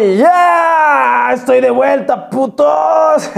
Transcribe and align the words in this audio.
y 0.00 0.16
ya 0.16 1.30
estoy 1.32 1.60
de 1.60 1.70
vuelta, 1.70 2.28
putos. 2.28 3.30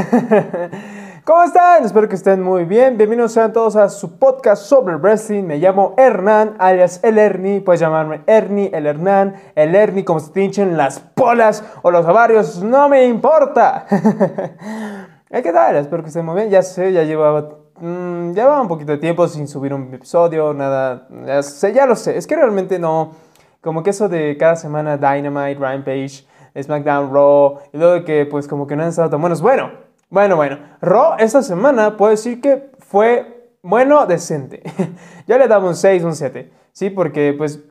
¿Cómo 1.24 1.42
están? 1.42 1.84
Espero 1.84 2.08
que 2.08 2.14
estén 2.14 2.42
muy 2.42 2.64
bien. 2.64 2.96
Bienvenidos 2.96 3.32
sean 3.32 3.52
todos 3.52 3.76
a 3.76 3.90
su 3.90 4.18
podcast 4.18 4.62
sobre 4.62 4.96
wrestling. 4.96 5.42
Me 5.42 5.58
llamo 5.58 5.94
Hernán, 5.98 6.54
alias 6.58 7.00
El 7.02 7.18
Ernie. 7.18 7.60
Puedes 7.60 7.80
llamarme 7.80 8.22
Ernie, 8.26 8.70
El 8.72 8.86
Hernán, 8.86 9.34
El 9.54 9.74
Ernie, 9.74 10.04
como 10.04 10.20
se 10.20 10.30
te 10.30 10.40
hinchen 10.42 10.78
las 10.78 11.00
polas 11.00 11.62
o 11.82 11.90
los 11.90 12.06
ovarios. 12.06 12.62
No 12.62 12.88
me 12.88 13.04
importa. 13.04 13.84
¿Qué 15.30 15.52
tal? 15.52 15.76
Espero 15.76 16.02
que 16.02 16.08
estén 16.08 16.24
muy 16.24 16.36
bien. 16.36 16.48
Ya 16.48 16.62
sé, 16.62 16.90
ya 16.92 17.02
llevaba, 17.02 17.50
mm, 17.80 18.32
llevaba 18.32 18.62
un 18.62 18.68
poquito 18.68 18.92
de 18.92 18.98
tiempo 18.98 19.28
sin 19.28 19.46
subir 19.46 19.74
un 19.74 19.92
episodio, 19.92 20.54
nada. 20.54 21.06
Ya 21.26 21.40
ya 21.70 21.86
lo 21.86 21.96
sé. 21.96 22.16
Es 22.16 22.26
que 22.26 22.36
realmente 22.36 22.78
no. 22.78 23.12
Como 23.60 23.82
que 23.82 23.90
eso 23.90 24.08
de 24.08 24.36
cada 24.38 24.54
semana 24.54 24.96
Dynamite, 24.96 25.58
Rampage, 25.58 26.24
SmackDown, 26.60 27.12
Raw, 27.12 27.58
y 27.72 27.78
luego 27.78 27.94
de 27.94 28.04
que 28.04 28.26
pues 28.26 28.48
como 28.48 28.66
que 28.66 28.76
no 28.76 28.82
han 28.82 28.88
estado 28.90 29.10
tan 29.10 29.20
buenos. 29.20 29.40
Bueno. 29.40 29.86
Bueno, 30.08 30.36
bueno, 30.36 30.60
Raw 30.80 31.16
esta 31.18 31.42
semana 31.42 31.96
puedo 31.96 32.12
decir 32.12 32.40
que 32.40 32.70
fue 32.78 33.36
bueno, 33.68 34.06
decente. 34.06 34.62
Yo 35.26 35.36
le 35.36 35.48
daba 35.48 35.66
un 35.66 35.74
6, 35.74 36.04
un 36.04 36.14
7, 36.14 36.52
¿sí? 36.70 36.90
Porque 36.90 37.34
pues, 37.36 37.64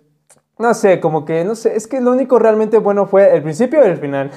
no 0.60 0.74
sé, 0.74 1.00
como 1.00 1.24
que, 1.24 1.46
no 1.46 1.56
sé, 1.56 1.78
es 1.78 1.88
que 1.88 2.02
lo 2.02 2.12
único 2.12 2.38
realmente 2.38 2.80
bueno 2.80 3.06
fue 3.06 3.34
el 3.34 3.42
principio 3.42 3.82
y 3.82 3.90
el 3.90 3.98
final. 3.98 4.32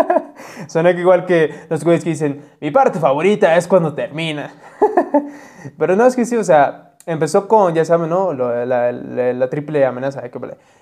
Suena 0.68 0.90
igual 0.90 1.24
que 1.24 1.54
los 1.70 1.84
güeyes 1.84 2.04
que 2.04 2.10
dicen, 2.10 2.42
mi 2.60 2.70
parte 2.70 2.98
favorita 2.98 3.56
es 3.56 3.66
cuando 3.66 3.94
termina. 3.94 4.52
Pero 5.78 5.96
no, 5.96 6.04
es 6.04 6.14
que 6.14 6.26
sí, 6.26 6.36
o 6.36 6.44
sea, 6.44 6.89
empezó 7.10 7.48
con, 7.48 7.74
ya 7.74 7.84
saben, 7.84 8.08
¿no? 8.08 8.32
la, 8.32 9.50
triple 9.50 9.84
amenaza, 9.84 10.22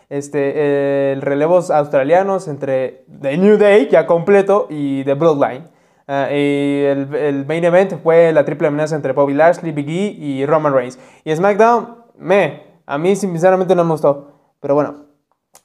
este, 0.09 1.13
el 1.13 1.23
relevos 1.23 1.71
australianos 1.71 2.49
entre 2.49 3.05
The 3.21 3.37
New 3.39 3.57
Day, 3.57 3.89
ya 3.91 4.07
completo, 4.07 4.67
y 4.69 5.05
The 5.05 5.15
Bloodline. 5.15 5.65
Ah, 6.07 6.29
y 6.31 6.85
el, 6.85 7.15
el, 7.15 7.47
main 7.47 7.65
event 7.65 8.03
fue 8.03 8.33
la 8.33 8.45
triple 8.45 8.69
amenaza 8.69 8.97
entre 8.97 9.13
Bobby 9.13 9.35
Lashley, 9.35 9.73
Big 9.73 9.89
E 9.89 10.17
y 10.19 10.47
Roman 10.47 10.73
Reigns. 10.73 10.99
Y 11.25 11.35
SmackDown, 11.35 11.97
me, 12.17 12.63
a 12.87 12.97
mí 12.97 13.15
sinceramente 13.15 13.75
no 13.75 13.85
me 13.85 13.93
gustó. 13.93 14.33
Pero 14.61 14.75
bueno, 14.75 15.05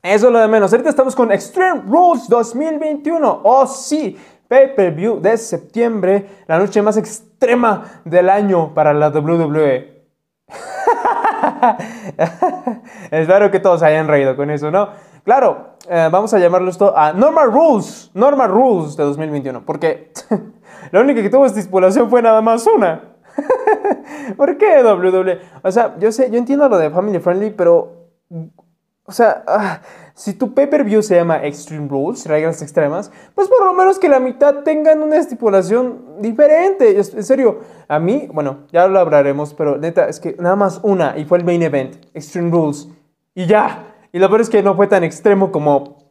eso 0.01 0.27
es 0.27 0.33
lo 0.33 0.39
de 0.39 0.47
menos. 0.47 0.71
Ahorita 0.71 0.89
estamos 0.89 1.15
con 1.15 1.31
Extreme 1.31 1.83
Rules 1.87 2.27
2021. 2.27 3.41
Oh 3.43 3.65
sí, 3.65 4.17
pay-per-view 4.49 5.21
de 5.21 5.37
septiembre, 5.37 6.25
la 6.47 6.59
noche 6.59 6.81
más 6.81 6.97
extrema 6.97 8.01
del 8.03 8.29
año 8.29 8.73
para 8.73 8.93
la 8.93 9.09
WWE. 9.09 9.92
Espero 13.11 13.51
que 13.51 13.59
todos 13.59 13.83
hayan 13.83 14.07
reído 14.07 14.35
con 14.35 14.49
eso, 14.49 14.71
¿no? 14.71 14.89
Claro, 15.23 15.75
eh, 15.89 16.09
vamos 16.11 16.33
a 16.33 16.39
llamarlo 16.39 16.69
esto 16.69 16.97
a 16.97 17.13
Normal 17.13 17.51
Rules, 17.51 18.11
Normal 18.13 18.49
Rules 18.49 18.97
de 18.97 19.03
2021, 19.03 19.65
porque 19.65 20.11
la 20.91 21.01
única 21.01 21.21
que 21.21 21.29
tuvo 21.29 21.45
esta 21.45 21.59
estipulación 21.59 22.09
fue 22.09 22.21
nada 22.21 22.41
más 22.41 22.67
una. 22.67 23.15
¿Por 24.37 24.57
qué 24.57 24.83
WWE? 24.83 25.39
O 25.63 25.71
sea, 25.71 25.95
yo 25.97 26.11
sé, 26.11 26.29
yo 26.29 26.37
entiendo 26.37 26.69
lo 26.69 26.77
de 26.77 26.89
Family 26.89 27.19
Friendly, 27.19 27.51
pero, 27.51 28.09
o 29.05 29.11
sea, 29.11 29.43
ah, 29.47 29.81
si 30.13 30.33
tu 30.33 30.53
pay-per-view 30.53 31.01
se 31.01 31.15
llama 31.15 31.43
Extreme 31.43 31.89
Rules, 31.89 32.25
reglas 32.25 32.61
extremas, 32.61 33.11
pues 33.35 33.49
por 33.49 33.65
lo 33.65 33.73
menos 33.73 33.99
que 33.99 34.07
la 34.07 34.19
mitad 34.19 34.63
tengan 34.63 35.01
una 35.01 35.17
estipulación 35.17 36.21
diferente. 36.21 36.97
En 36.97 37.23
serio, 37.23 37.59
a 37.87 37.99
mí, 37.99 38.29
bueno, 38.31 38.59
ya 38.71 38.87
lo 38.87 38.99
hablaremos, 38.99 39.53
pero 39.53 39.77
neta, 39.77 40.07
es 40.07 40.19
que 40.19 40.35
nada 40.39 40.55
más 40.55 40.79
una, 40.83 41.17
y 41.17 41.25
fue 41.25 41.39
el 41.39 41.45
main 41.45 41.63
event, 41.63 41.95
Extreme 42.13 42.51
Rules, 42.51 42.87
y 43.35 43.45
ya. 43.45 43.93
Y 44.11 44.19
lo 44.19 44.29
peor 44.29 44.41
es 44.41 44.49
que 44.49 44.61
no 44.61 44.75
fue 44.75 44.87
tan 44.87 45.03
extremo 45.03 45.51
como 45.51 46.03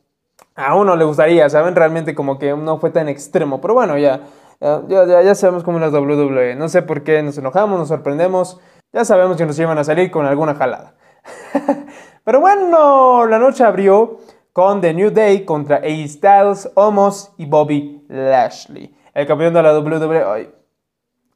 a 0.54 0.74
uno 0.74 0.96
le 0.96 1.04
gustaría, 1.04 1.48
¿saben? 1.48 1.74
Realmente 1.74 2.14
como 2.14 2.38
que 2.38 2.54
no 2.54 2.78
fue 2.78 2.90
tan 2.90 3.08
extremo. 3.08 3.60
Pero 3.60 3.74
bueno, 3.74 3.96
ya, 3.96 4.20
ya, 4.60 5.22
ya, 5.22 5.34
sabemos 5.34 5.64
cómo 5.64 5.78
las 5.78 5.92
WWE. 5.92 6.56
No 6.56 6.68
sé 6.68 6.82
por 6.82 7.02
qué 7.02 7.22
nos 7.22 7.38
enojamos, 7.38 7.78
nos 7.78 7.88
sorprendemos. 7.88 8.60
Ya 8.92 9.04
sabemos 9.04 9.36
que 9.36 9.46
nos 9.46 9.58
iban 9.58 9.78
a 9.78 9.84
salir 9.84 10.10
con 10.10 10.26
alguna 10.26 10.54
jalada. 10.54 10.94
Pero 12.24 12.40
bueno, 12.40 13.26
la 13.26 13.38
noche 13.38 13.64
abrió 13.64 14.18
con 14.52 14.80
The 14.80 14.94
New 14.94 15.10
Day 15.10 15.44
contra 15.44 15.76
A. 15.76 16.08
Styles, 16.08 16.70
Omos 16.74 17.32
y 17.38 17.46
Bobby 17.46 18.04
Lashley. 18.08 18.94
El 19.14 19.26
campeón 19.26 19.54
de 19.54 19.62
la 19.62 19.78
WWE. 19.78 20.50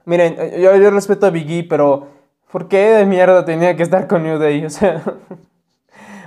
Miren, 0.04 0.36
yo, 0.60 0.76
yo 0.76 0.90
respeto 0.90 1.26
a 1.26 1.30
Biggie, 1.30 1.64
pero 1.64 2.08
¿por 2.50 2.68
qué 2.68 2.78
de 2.90 3.06
mierda 3.06 3.44
tenía 3.44 3.74
que 3.74 3.82
estar 3.82 4.06
con 4.06 4.22
New 4.22 4.38
Day? 4.38 4.64
O 4.66 4.70
sea... 4.70 5.02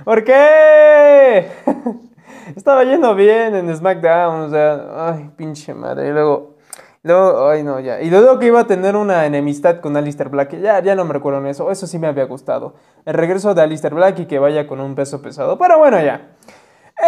¿Por 0.04 0.24
qué? 0.24 1.46
Estaba 2.56 2.84
yendo 2.84 3.14
bien 3.14 3.54
en 3.54 3.74
SmackDown, 3.76 4.40
o 4.42 4.50
sea, 4.50 5.08
ay, 5.08 5.30
pinche 5.36 5.74
madre. 5.74 6.08
Y 6.08 6.12
luego, 6.12 6.49
luego, 7.02 7.48
ay, 7.48 7.62
no, 7.62 7.80
ya. 7.80 8.00
Y 8.00 8.10
luego 8.10 8.38
que 8.38 8.46
iba 8.46 8.60
a 8.60 8.66
tener 8.66 8.96
una 8.96 9.26
enemistad 9.26 9.80
con 9.80 9.96
Alistair 9.96 10.28
Black, 10.28 10.58
ya, 10.60 10.80
ya 10.80 10.94
no 10.94 11.04
me 11.04 11.12
recuerdo 11.12 11.40
en 11.40 11.46
eso, 11.46 11.70
eso 11.70 11.86
sí 11.86 11.98
me 11.98 12.06
había 12.06 12.24
gustado. 12.24 12.74
El 13.04 13.14
regreso 13.14 13.54
de 13.54 13.62
Alistair 13.62 13.94
Black 13.94 14.18
y 14.20 14.26
que 14.26 14.38
vaya 14.38 14.66
con 14.66 14.80
un 14.80 14.94
peso 14.94 15.22
pesado. 15.22 15.58
Pero 15.58 15.78
bueno, 15.78 16.00
ya. 16.00 16.36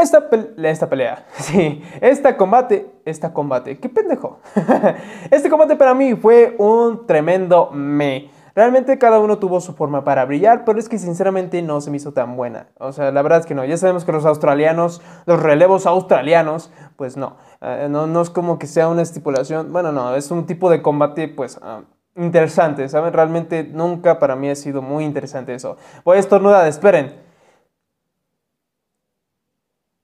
Esta, 0.00 0.28
esta 0.62 0.88
pelea, 0.88 1.26
sí, 1.34 1.82
esta 2.00 2.36
combate, 2.36 2.90
esta 3.04 3.34
combate, 3.34 3.78
qué 3.78 3.90
pendejo. 3.90 4.40
este 5.30 5.50
combate 5.50 5.76
para 5.76 5.92
mí 5.92 6.14
fue 6.14 6.54
un 6.58 7.06
tremendo 7.06 7.70
me. 7.72 8.30
Realmente 8.54 8.98
cada 8.98 9.18
uno 9.18 9.38
tuvo 9.38 9.60
su 9.60 9.74
forma 9.74 10.04
para 10.04 10.24
brillar, 10.24 10.64
pero 10.64 10.78
es 10.78 10.88
que 10.88 10.98
sinceramente 10.98 11.62
no 11.62 11.80
se 11.80 11.90
me 11.90 11.96
hizo 11.96 12.12
tan 12.12 12.36
buena. 12.36 12.68
O 12.78 12.92
sea, 12.92 13.10
la 13.10 13.22
verdad 13.22 13.40
es 13.40 13.46
que 13.46 13.54
no. 13.54 13.64
Ya 13.64 13.76
sabemos 13.76 14.04
que 14.04 14.12
los 14.12 14.26
australianos, 14.26 15.00
los 15.26 15.42
relevos 15.42 15.86
australianos, 15.86 16.70
pues 16.96 17.16
no. 17.16 17.36
Eh, 17.60 17.88
no, 17.90 18.06
no, 18.06 18.20
es 18.20 18.30
como 18.30 18.58
que 18.58 18.66
sea 18.66 18.88
una 18.88 19.02
estipulación. 19.02 19.72
Bueno, 19.72 19.92
no, 19.92 20.14
es 20.14 20.30
un 20.30 20.46
tipo 20.46 20.70
de 20.70 20.82
combate, 20.82 21.28
pues... 21.28 21.58
Ah, 21.62 21.82
interesante, 22.14 22.88
¿saben? 22.88 23.12
Realmente 23.12 23.64
nunca 23.64 24.18
para 24.18 24.36
mí 24.36 24.50
ha 24.50 24.54
sido 24.54 24.82
muy 24.82 25.04
interesante 25.04 25.54
eso. 25.54 25.76
Voy 26.04 26.18
a 26.18 26.20
estornudar, 26.20 26.66
esperen. 26.66 27.14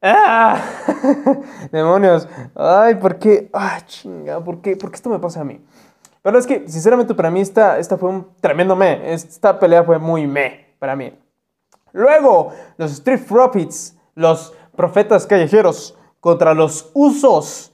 ¡Ah! 0.00 0.60
¡Demonios! 1.72 2.28
¡Ay, 2.54 2.94
por 2.96 3.18
qué! 3.18 3.50
¡Ah, 3.52 3.80
chinga! 3.84 4.42
¿Por 4.42 4.60
qué? 4.60 4.76
¿Por 4.76 4.90
qué 4.90 4.96
esto 4.96 5.10
me 5.10 5.18
pasa 5.18 5.40
a 5.40 5.44
mí? 5.44 5.60
Pero 6.22 6.38
es 6.38 6.46
que, 6.46 6.68
sinceramente, 6.68 7.14
para 7.14 7.30
mí 7.30 7.40
esta, 7.40 7.78
esta 7.78 7.96
fue 7.96 8.10
un 8.10 8.28
tremendo 8.40 8.74
me. 8.76 9.12
Esta 9.12 9.58
pelea 9.58 9.84
fue 9.84 9.98
muy 9.98 10.26
me 10.26 10.74
para 10.78 10.96
mí. 10.96 11.12
Luego, 11.92 12.52
los 12.76 12.92
Street 12.92 13.24
Profits, 13.26 13.96
los 14.14 14.54
profetas 14.76 15.26
callejeros, 15.26 15.96
contra 16.20 16.54
los 16.54 16.90
Usos 16.94 17.72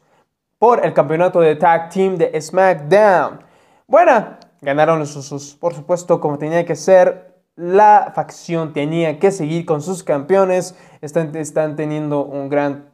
por 0.58 0.84
el 0.84 0.94
campeonato 0.94 1.40
de 1.40 1.56
Tag 1.56 1.90
Team 1.90 2.16
de 2.16 2.40
SmackDown. 2.40 3.40
Buena, 3.86 4.38
ganaron 4.60 4.98
los 4.98 5.16
Usos, 5.16 5.54
por 5.54 5.74
supuesto, 5.74 6.20
como 6.20 6.38
tenía 6.38 6.64
que 6.64 6.76
ser. 6.76 7.34
La 7.56 8.12
facción 8.14 8.72
tenía 8.72 9.18
que 9.18 9.30
seguir 9.30 9.64
con 9.64 9.80
sus 9.80 10.02
campeones. 10.02 10.74
Están, 11.00 11.34
están 11.36 11.76
teniendo 11.76 12.24
un 12.24 12.48
gran 12.48 12.90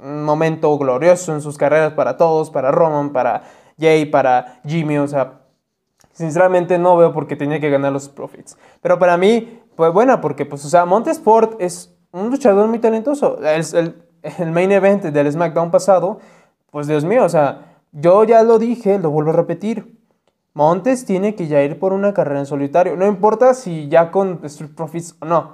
momento 0.00 0.76
glorioso 0.78 1.34
en 1.34 1.40
sus 1.40 1.58
carreras 1.58 1.92
para 1.92 2.16
todos, 2.16 2.50
para 2.50 2.70
Roman, 2.70 3.12
para 3.12 3.42
Jay, 3.78 4.06
para 4.06 4.60
Jimmy, 4.66 4.98
o 4.98 5.06
sea, 5.06 5.40
sinceramente 6.12 6.78
no 6.78 6.96
veo 6.96 7.12
por 7.12 7.26
qué 7.26 7.36
tenía 7.36 7.60
que 7.60 7.70
ganar 7.70 7.92
los 7.92 8.08
Profits. 8.08 8.56
Pero 8.82 8.98
para 8.98 9.16
mí 9.16 9.60
fue 9.76 9.90
buena 9.90 10.20
porque, 10.20 10.44
pues, 10.44 10.64
o 10.64 10.68
sea, 10.68 10.84
Montesport 10.84 11.60
es 11.60 11.94
un 12.10 12.30
luchador 12.30 12.68
muy 12.68 12.80
talentoso. 12.80 13.38
El, 13.42 13.94
el, 14.22 14.50
main 14.50 14.72
event 14.72 15.04
del 15.04 15.30
SmackDown 15.30 15.70
pasado, 15.70 16.18
pues, 16.70 16.86
Dios 16.86 17.04
mío, 17.04 17.24
o 17.24 17.28
sea, 17.28 17.76
yo 17.92 18.24
ya 18.24 18.42
lo 18.42 18.58
dije, 18.58 18.98
lo 18.98 19.10
vuelvo 19.10 19.30
a 19.30 19.34
repetir. 19.34 19.96
Montes 20.54 21.04
tiene 21.04 21.36
que 21.36 21.46
ya 21.46 21.62
ir 21.62 21.78
por 21.78 21.92
una 21.92 22.12
carrera 22.12 22.40
en 22.40 22.46
solitario. 22.46 22.96
No 22.96 23.06
importa 23.06 23.54
si 23.54 23.88
ya 23.88 24.10
con 24.10 24.40
Street 24.42 24.72
Profits 24.74 25.16
o 25.20 25.24
no. 25.24 25.52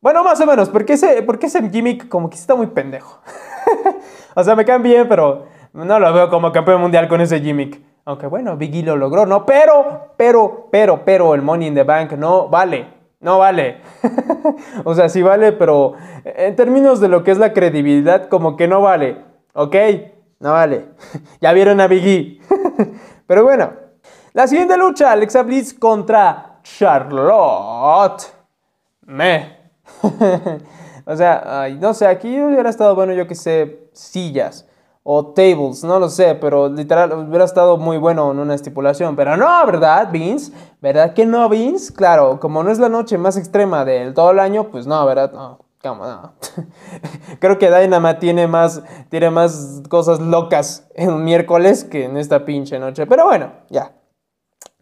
Bueno, 0.00 0.24
más 0.24 0.40
o 0.40 0.46
menos, 0.46 0.68
porque 0.68 0.94
ese, 0.94 1.22
porque 1.22 1.46
ese 1.46 1.68
gimmick 1.70 2.08
como 2.08 2.30
que 2.30 2.36
está 2.36 2.54
muy 2.54 2.68
pendejo. 2.68 3.20
o 4.34 4.42
sea, 4.42 4.56
me 4.56 4.64
caen 4.64 4.82
bien, 4.82 5.06
pero 5.08 5.44
no 5.72 5.98
lo 5.98 6.12
veo 6.12 6.28
como 6.28 6.52
campeón 6.52 6.80
mundial 6.80 7.08
con 7.08 7.20
ese 7.20 7.40
gimmick. 7.40 7.80
Aunque 8.04 8.26
bueno, 8.26 8.56
Biggie 8.56 8.82
lo 8.82 8.96
logró, 8.96 9.26
¿no? 9.26 9.46
Pero, 9.46 10.12
pero, 10.16 10.68
pero, 10.70 11.04
pero 11.04 11.34
el 11.34 11.42
Money 11.42 11.68
in 11.68 11.74
the 11.74 11.82
Bank 11.82 12.12
no 12.12 12.48
vale. 12.48 12.86
No 13.20 13.38
vale. 13.38 13.80
o 14.84 14.94
sea, 14.94 15.08
sí 15.08 15.22
vale, 15.22 15.52
pero 15.52 15.94
en 16.24 16.56
términos 16.56 17.00
de 17.00 17.08
lo 17.08 17.22
que 17.22 17.30
es 17.30 17.38
la 17.38 17.52
credibilidad, 17.52 18.28
como 18.28 18.56
que 18.56 18.66
no 18.66 18.82
vale. 18.82 19.18
¿Ok? 19.54 19.76
No 20.40 20.52
vale. 20.52 20.88
ya 21.40 21.52
vieron 21.52 21.80
a 21.80 21.86
Biggie. 21.86 22.40
pero 23.26 23.44
bueno. 23.44 23.72
La 24.34 24.46
siguiente 24.46 24.76
lucha, 24.76 25.12
Alexa 25.12 25.42
Bliss 25.42 25.74
contra 25.74 26.58
Charlotte. 26.62 28.32
Me. 29.02 29.58
o 31.04 31.16
sea, 31.16 31.68
no 31.78 31.94
sé, 31.94 32.06
aquí 32.06 32.40
hubiera 32.40 32.70
estado 32.70 32.94
bueno, 32.94 33.12
yo 33.12 33.26
que 33.26 33.34
sé, 33.34 33.88
sillas 33.92 34.66
o 35.04 35.26
tables, 35.26 35.82
no 35.82 35.98
lo 35.98 36.08
sé, 36.08 36.36
pero 36.36 36.68
literal 36.68 37.12
hubiera 37.12 37.44
estado 37.44 37.76
muy 37.76 37.98
bueno 37.98 38.30
en 38.30 38.38
una 38.38 38.54
estipulación. 38.54 39.16
Pero 39.16 39.36
no, 39.36 39.66
¿verdad, 39.66 40.10
Vince? 40.12 40.52
¿Verdad 40.80 41.12
que 41.14 41.26
no, 41.26 41.48
Vince? 41.48 41.92
Claro, 41.92 42.38
como 42.38 42.62
no 42.62 42.70
es 42.70 42.78
la 42.78 42.88
noche 42.88 43.18
más 43.18 43.36
extrema 43.36 43.84
del 43.84 44.14
todo 44.14 44.30
el 44.30 44.38
año, 44.38 44.70
pues 44.70 44.86
no, 44.86 45.04
¿verdad? 45.04 45.32
No. 45.32 45.58
¿Cómo 45.82 46.06
no? 46.06 46.34
Creo 47.40 47.58
que 47.58 47.68
Dynamite 47.68 48.20
tiene 48.20 48.46
más, 48.46 48.82
tiene 49.08 49.30
más 49.30 49.82
cosas 49.88 50.20
locas 50.20 50.86
en 50.94 51.24
miércoles 51.24 51.82
que 51.82 52.04
en 52.04 52.16
esta 52.16 52.44
pinche 52.44 52.78
noche. 52.78 53.04
Pero 53.06 53.24
bueno, 53.24 53.52
ya. 53.68 53.92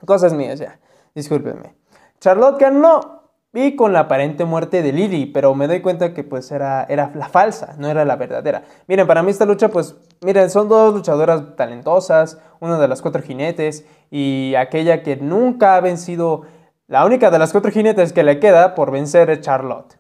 Cosas 0.05 0.35
mías, 0.35 0.59
ya. 0.59 0.79
Discúlpenme. 1.15 1.75
Charlotte 2.21 2.61
ganó 2.61 3.20
y 3.53 3.75
con 3.75 3.93
la 3.93 4.01
aparente 4.01 4.45
muerte 4.45 4.83
de 4.83 4.93
Lily, 4.93 5.27
pero 5.27 5.55
me 5.55 5.67
doy 5.67 5.81
cuenta 5.81 6.15
que 6.15 6.23
pues 6.23 6.51
era, 6.53 6.85
era 6.89 7.11
la 7.15 7.29
falsa, 7.29 7.75
no 7.79 7.89
era 7.89 8.05
la 8.05 8.17
verdadera. 8.17 8.63
Miren, 8.87 9.07
para 9.07 9.23
mí 9.23 9.31
esta 9.31 9.45
lucha 9.45 9.69
pues, 9.69 9.97
miren, 10.21 10.51
son 10.51 10.69
dos 10.69 10.95
luchadoras 10.95 11.57
talentosas, 11.57 12.39
una 12.61 12.79
de 12.79 12.87
las 12.87 13.03
cuatro 13.03 13.23
jinetes 13.23 13.85
y 14.11 14.55
aquella 14.55 15.03
que 15.03 15.17
nunca 15.17 15.77
ha 15.77 15.81
vencido, 15.81 16.43
la 16.87 17.05
única 17.05 17.31
de 17.31 17.39
las 17.39 17.51
cuatro 17.53 17.73
jinetes 17.73 18.13
que 18.13 18.23
le 18.23 18.39
queda 18.39 18.75
por 18.75 18.93
vencer 18.93 19.31
es 19.31 19.41
Charlotte. 19.41 19.99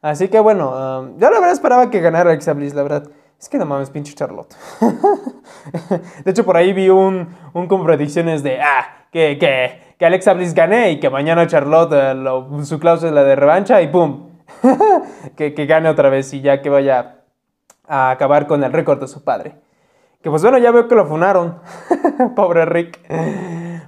Así 0.00 0.28
que 0.28 0.40
bueno, 0.40 1.14
yo 1.18 1.30
la 1.30 1.38
verdad 1.38 1.52
esperaba 1.52 1.90
que 1.90 2.00
ganara 2.00 2.30
Alexa 2.30 2.54
la 2.54 2.82
verdad. 2.82 3.08
Es 3.38 3.50
que 3.50 3.58
no 3.58 3.66
mames, 3.66 3.90
pinche 3.90 4.14
Charlotte. 4.14 4.54
de 6.24 6.30
hecho, 6.30 6.44
por 6.44 6.56
ahí 6.56 6.72
vi 6.72 6.88
un, 6.88 7.28
un 7.52 7.66
con 7.66 7.84
predicciones 7.84 8.42
de, 8.42 8.62
ah, 8.62 9.06
que, 9.12 9.36
que, 9.38 9.85
que 9.98 10.06
Alexa 10.06 10.34
Bliss 10.34 10.54
gane 10.54 10.92
y 10.92 11.00
que 11.00 11.10
mañana 11.10 11.46
Charlotte 11.46 11.92
eh, 11.92 12.64
su 12.64 12.78
cláusula 12.78 13.24
de 13.24 13.36
revancha 13.36 13.80
y 13.82 13.88
¡pum! 13.88 14.30
que, 15.36 15.54
que 15.54 15.66
gane 15.66 15.88
otra 15.88 16.08
vez 16.08 16.32
y 16.32 16.40
ya 16.40 16.62
que 16.62 16.68
vaya 16.70 17.22
a 17.88 18.10
acabar 18.10 18.46
con 18.46 18.62
el 18.64 18.72
récord 18.72 19.00
de 19.00 19.08
su 19.08 19.24
padre. 19.24 19.56
Que 20.22 20.30
pues 20.30 20.42
bueno, 20.42 20.58
ya 20.58 20.72
veo 20.72 20.88
que 20.88 20.94
lo 20.94 21.06
funaron. 21.06 21.60
Pobre 22.36 22.64
Rick. 22.64 23.00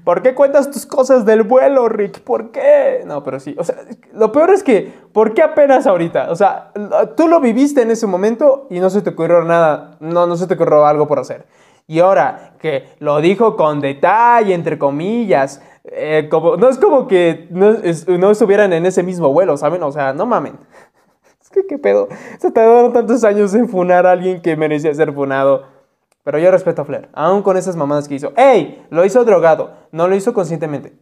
¿Por 0.05 0.23
qué 0.23 0.35
cuentas 0.35 0.71
tus 0.71 0.87
cosas 0.87 1.27
del 1.27 1.43
vuelo, 1.43 1.89
Rick? 1.89 2.21
¿Por 2.21 2.51
qué? 2.51 3.03
No, 3.05 3.23
pero 3.23 3.41
sí. 3.41 3.55
O 3.59 3.65
sea, 3.65 3.77
lo 4.13 4.31
peor 4.33 4.51
es 4.51 4.63
que, 4.63 4.93
¿por 5.13 5.35
qué 5.35 5.43
apenas 5.43 5.87
ahorita? 5.87 6.31
O 6.31 6.37
sea, 6.37 6.71
tú 7.17 7.29
lo 7.29 7.41
viviste 7.41 7.83
en 7.83 7.91
ese 7.91 8.07
momento 8.07 8.67
y 8.71 8.81
no 8.81 8.89
se 8.89 9.03
te 9.03 9.11
ocurrió 9.11 9.43
nada. 9.43 9.97
No, 10.01 10.27
no 10.27 10.37
se 10.37 10.47
te 10.47 10.55
ocurrió 10.55 10.87
algo 10.87 11.07
por 11.09 11.19
hacer. 11.19 11.47
Y 11.87 12.01
ahora 12.01 12.53
que 12.61 12.91
lo 13.01 13.21
dijo 13.21 13.57
con 13.57 13.81
detalle, 13.81 14.55
entre 14.55 14.79
comillas, 14.79 15.61
eh, 15.93 16.29
no 16.33 16.69
es 16.69 16.79
como 16.79 17.07
que 17.07 17.49
no, 17.51 17.77
no, 18.19 18.31
estuvieran 18.31 18.73
en 18.73 18.87
ese 18.87 19.03
mismo 19.03 19.33
vuelo, 19.33 19.57
¿saben? 19.57 19.83
O 19.83 19.93
sea, 19.93 20.13
no 20.13 20.27
mamen. 20.27 20.59
Es 21.41 21.51
que 21.51 21.67
qué 21.67 21.79
pedo. 21.79 22.09
Se 22.39 22.51
tardaron 22.51 22.93
tantos 22.93 23.25
años 23.25 23.55
en 23.55 23.71
funar 23.71 24.07
a 24.07 24.11
alguien 24.11 24.43
que 24.43 24.55
merecía 24.55 24.93
ser 24.93 25.15
funado. 25.15 25.63
Pero 26.23 26.39
yo 26.39 26.51
respeto 26.51 26.83
a 26.83 26.85
Flair, 26.85 27.09
aún 27.15 27.43
con 27.43 27.57
esas 27.57 27.75
mamadas 27.75 28.07
que 28.07 28.17
hizo. 28.17 28.35
¡Ey! 28.37 28.85
Lo 28.91 29.03
hizo 29.07 29.25
drogado, 29.25 29.71
no 29.91 30.09
lo 30.09 30.15
hizo 30.15 30.35
conscientemente. 30.35 30.93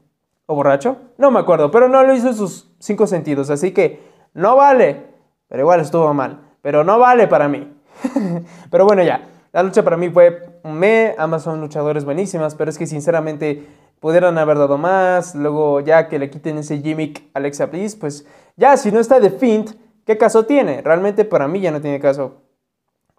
¿O 0.47 0.55
borracho? 0.55 0.99
No 1.19 1.33
me 1.33 1.41
acuerdo, 1.41 1.73
pero 1.73 1.89
no 1.89 2.05
lo 2.05 2.15
hizo 2.15 2.29
en 2.29 2.35
sus 2.35 2.73
cinco 2.79 3.09
sentidos, 3.09 3.51
así 3.51 3.73
que 3.73 4.05
no 4.35 4.55
vale. 4.55 5.07
Pero 5.49 5.63
igual 5.63 5.81
estuvo 5.81 6.15
mal. 6.15 6.53
Pero 6.63 6.85
no 6.85 7.01
vale 7.01 7.27
para 7.27 7.49
mí. 7.49 7.77
pero 8.71 8.85
bueno, 8.85 9.03
ya. 9.03 9.29
La 9.53 9.65
lucha 9.65 9.83
para 9.83 9.97
mí 9.97 10.11
fue 10.11 10.61
me, 10.67 11.15
ambas 11.19 11.43
son 11.43 11.61
luchadores 11.61 12.05
buenísimas, 12.05 12.55
pero 12.55 12.71
es 12.71 12.79
que 12.79 12.87
sinceramente 12.87 13.67
pudieran 14.01 14.39
haber 14.39 14.59
dado 14.59 14.79
más. 14.79 15.35
Luego, 15.35 15.81
ya 15.81 16.09
que 16.09 16.19
le 16.19 16.31
quiten 16.31 16.59
ese 16.59 16.79
gimmick 16.79 17.25
a 17.35 17.39
Alexa 17.39 17.67
Bliss, 17.67 17.97
pues 17.97 18.27
ya 18.57 18.77
si 18.77 18.93
no 18.93 19.01
está 19.01 19.21
de 19.21 19.31
Fint, 19.31 19.73
¿qué 20.05 20.17
caso 20.17 20.47
tiene? 20.47 20.83
Realmente 20.83 21.25
para 21.25 21.49
mí 21.49 21.61
ya 21.61 21.71
no 21.71 21.81
tiene 21.81 22.01
caso. 22.01 22.43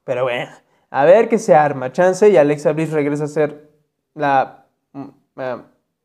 Pero 0.03 0.24
bueno. 0.24 0.51
A 0.89 1.03
ver 1.06 1.27
qué 1.27 1.38
se 1.38 1.53
arma. 1.53 1.91
Chance 1.91 2.29
y 2.29 2.38
Alexa 2.38 2.71
Bliss 2.71 2.91
regresa 2.91 3.25
a 3.25 3.27
ser 3.27 3.69
la... 4.13 4.65
Mm, 4.94 5.09
eh, 5.38 5.57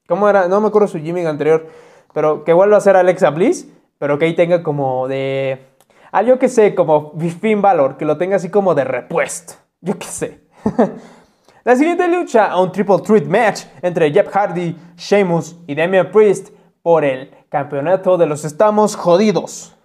¿Cómo 0.09 0.29
era? 0.29 0.49
No 0.49 0.61
me 0.61 0.69
acuerdo 0.69 0.89
su 0.89 0.99
gimmick 0.99 1.27
anterior. 1.27 1.69
Pero 2.13 2.45
que 2.45 2.53
vuelva 2.53 2.77
a 2.77 2.81
ser 2.81 2.97
Alexa 2.97 3.31
Bliss. 3.31 3.69
Pero 3.99 4.19
que 4.19 4.25
ahí 4.25 4.35
tenga 4.35 4.63
como 4.63 5.07
de... 5.07 5.67
Ah, 6.11 6.23
yo 6.23 6.39
que 6.39 6.49
sé, 6.49 6.75
como 6.75 7.13
Finn 7.41 7.63
Valor. 7.63 7.97
Que 7.97 8.05
lo 8.05 8.19
tenga 8.19 8.37
así 8.37 8.51
como 8.51 8.75
de 8.75 8.85
repuesto. 8.85 9.55
Yo 9.81 9.99
qué 9.99 10.07
sé. 10.07 10.41
la 11.65 11.77
siguiente 11.77 12.09
lucha 12.09 12.47
a 12.47 12.61
un 12.61 12.73
triple 12.73 12.99
threat 12.99 13.25
match 13.25 13.65
entre 13.83 14.13
Jeff 14.13 14.29
Hardy, 14.29 14.77
Sheamus 14.97 15.57
y 15.67 15.75
Damian 15.75 16.11
Priest 16.11 16.51
por 16.83 17.05
el 17.05 17.31
campeonato 17.49 18.19
de 18.19 18.27
los 18.27 18.45
estamos 18.45 18.97
jodidos. 18.97 19.77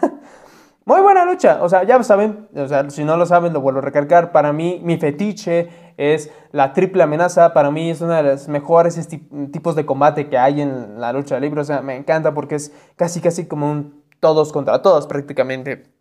Muy 0.86 1.00
buena 1.00 1.24
lucha, 1.24 1.58
o 1.62 1.68
sea, 1.68 1.82
ya 1.82 2.02
saben, 2.04 2.48
o 2.54 2.68
sea, 2.68 2.88
si 2.90 3.04
no 3.04 3.16
lo 3.16 3.26
saben, 3.26 3.52
lo 3.52 3.60
vuelvo 3.60 3.80
a 3.80 3.82
recalcar. 3.82 4.30
Para 4.30 4.52
mí, 4.52 4.80
mi 4.84 4.96
fetiche 4.98 5.68
es 5.96 6.30
la 6.52 6.72
triple 6.72 7.02
amenaza. 7.02 7.52
Para 7.52 7.70
mí 7.72 7.90
es 7.90 8.00
uno 8.00 8.14
de 8.14 8.22
los 8.22 8.46
mejores 8.46 9.08
tipos 9.50 9.74
de 9.74 9.84
combate 9.84 10.28
que 10.28 10.38
hay 10.38 10.60
en 10.60 11.00
la 11.00 11.12
lucha 11.12 11.40
libre. 11.40 11.60
O 11.60 11.64
sea, 11.64 11.82
me 11.82 11.96
encanta 11.96 12.32
porque 12.34 12.54
es 12.54 12.72
casi, 12.94 13.20
casi 13.20 13.46
como 13.46 13.70
un 13.70 14.04
todos 14.20 14.52
contra 14.52 14.80
todos 14.80 15.06
prácticamente. 15.08 15.95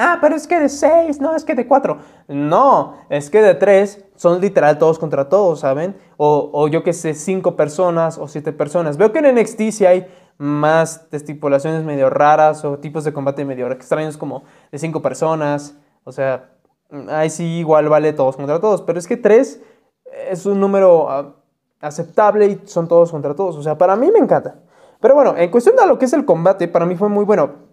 Ah, 0.00 0.18
pero 0.20 0.36
es 0.36 0.46
que 0.46 0.60
de 0.60 0.68
seis, 0.68 1.20
no, 1.20 1.34
es 1.34 1.44
que 1.44 1.56
de 1.56 1.66
cuatro. 1.66 1.98
No, 2.28 2.94
es 3.10 3.30
que 3.30 3.42
de 3.42 3.54
tres 3.56 4.04
son 4.14 4.40
literal 4.40 4.78
todos 4.78 4.96
contra 4.96 5.28
todos, 5.28 5.60
¿saben? 5.60 5.96
O, 6.16 6.50
o 6.52 6.68
yo 6.68 6.84
que 6.84 6.92
sé, 6.92 7.14
cinco 7.14 7.56
personas 7.56 8.16
o 8.16 8.28
siete 8.28 8.52
personas. 8.52 8.96
Veo 8.96 9.12
que 9.12 9.18
en 9.18 9.34
NXT 9.34 9.60
sí 9.72 9.86
hay 9.86 10.06
más 10.38 11.08
estipulaciones 11.10 11.82
medio 11.82 12.10
raras 12.10 12.64
o 12.64 12.78
tipos 12.78 13.02
de 13.02 13.12
combate 13.12 13.44
medio 13.44 13.70
extraños 13.72 14.16
como 14.16 14.44
de 14.70 14.78
cinco 14.78 15.02
personas. 15.02 15.76
O 16.04 16.12
sea, 16.12 16.52
ahí 17.10 17.28
sí 17.28 17.44
igual 17.58 17.88
vale 17.88 18.12
todos 18.12 18.36
contra 18.36 18.60
todos. 18.60 18.82
Pero 18.82 19.00
es 19.00 19.08
que 19.08 19.16
tres 19.16 19.60
es 20.30 20.46
un 20.46 20.60
número 20.60 21.10
ah, 21.10 21.34
aceptable 21.80 22.46
y 22.46 22.60
son 22.66 22.86
todos 22.86 23.10
contra 23.10 23.34
todos. 23.34 23.56
O 23.56 23.62
sea, 23.64 23.76
para 23.76 23.96
mí 23.96 24.10
me 24.12 24.20
encanta. 24.20 24.60
Pero 25.00 25.14
bueno, 25.14 25.36
en 25.36 25.50
cuestión 25.50 25.74
de 25.74 25.86
lo 25.86 25.98
que 25.98 26.04
es 26.04 26.12
el 26.12 26.24
combate, 26.24 26.68
para 26.68 26.86
mí 26.86 26.96
fue 26.96 27.08
muy 27.08 27.24
bueno. 27.24 27.68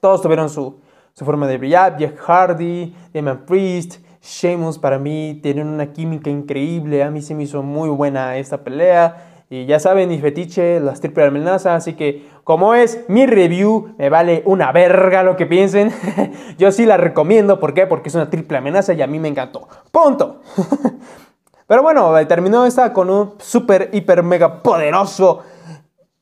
Todos 0.00 0.22
tuvieron 0.22 0.48
su, 0.48 0.80
su 1.14 1.24
forma 1.24 1.46
de 1.46 1.58
brillar. 1.58 1.96
Jeff 1.98 2.18
Hardy, 2.20 2.94
Damon 3.12 3.44
Priest, 3.46 3.98
Sheamus 4.22 4.78
para 4.78 4.98
mí 4.98 5.40
tienen 5.42 5.68
una 5.68 5.92
química 5.92 6.30
increíble. 6.30 7.02
A 7.02 7.10
mí 7.10 7.22
se 7.22 7.34
me 7.34 7.44
hizo 7.44 7.62
muy 7.62 7.88
buena 7.88 8.36
esta 8.36 8.62
pelea. 8.62 9.26
Y 9.48 9.66
ya 9.66 9.80
saben, 9.80 10.08
mi 10.08 10.18
fetiche, 10.20 10.78
las 10.78 11.00
triple 11.00 11.24
amenaza, 11.24 11.74
así 11.74 11.94
que 11.94 12.28
como 12.44 12.74
es 12.74 13.04
mi 13.08 13.26
review, 13.26 13.94
me 13.98 14.08
vale 14.08 14.44
una 14.46 14.70
verga 14.70 15.24
lo 15.24 15.36
que 15.36 15.44
piensen. 15.44 15.92
Yo 16.58 16.70
sí 16.70 16.86
la 16.86 16.96
recomiendo, 16.96 17.58
¿por 17.58 17.74
qué? 17.74 17.88
Porque 17.88 18.10
es 18.10 18.14
una 18.14 18.30
triple 18.30 18.58
amenaza 18.58 18.92
y 18.92 19.02
a 19.02 19.08
mí 19.08 19.18
me 19.18 19.26
encantó. 19.26 19.66
Punto. 19.90 20.42
Pero 21.66 21.82
bueno, 21.82 22.14
terminó 22.28 22.64
esta 22.64 22.92
con 22.92 23.10
un 23.10 23.34
super, 23.38 23.90
hiper, 23.92 24.22
mega 24.22 24.62
poderoso 24.62 25.42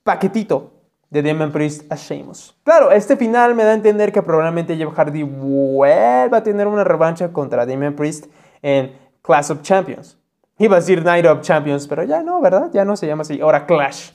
paquetito 0.02 0.77
de 1.10 1.22
Demon 1.22 1.52
Priest 1.52 1.90
a 1.90 1.96
Sheamus. 1.96 2.56
Claro, 2.64 2.90
este 2.90 3.16
final 3.16 3.55
me 3.55 3.64
da 3.64 3.70
a 3.70 3.75
entender 3.75 4.12
que 4.12 4.22
probablemente 4.22 4.76
Jeff 4.76 4.93
Hardy 4.94 5.22
vuelva 5.22 6.38
a 6.38 6.43
tener 6.43 6.66
una 6.66 6.84
revancha 6.84 7.33
contra 7.33 7.64
Demon 7.64 7.94
Priest 7.94 8.26
en 8.62 8.92
Class 9.23 9.50
of 9.50 9.62
Champions. 9.62 10.18
Iba 10.59 10.76
a 10.76 10.80
decir 10.80 11.04
Night 11.04 11.25
of 11.26 11.40
Champions, 11.40 11.87
pero 11.87 12.02
ya 12.02 12.23
no, 12.23 12.40
¿verdad? 12.40 12.71
Ya 12.73 12.85
no 12.85 12.97
se 12.97 13.06
llama 13.06 13.23
así. 13.23 13.40
Ahora 13.40 13.64
Clash. 13.66 14.11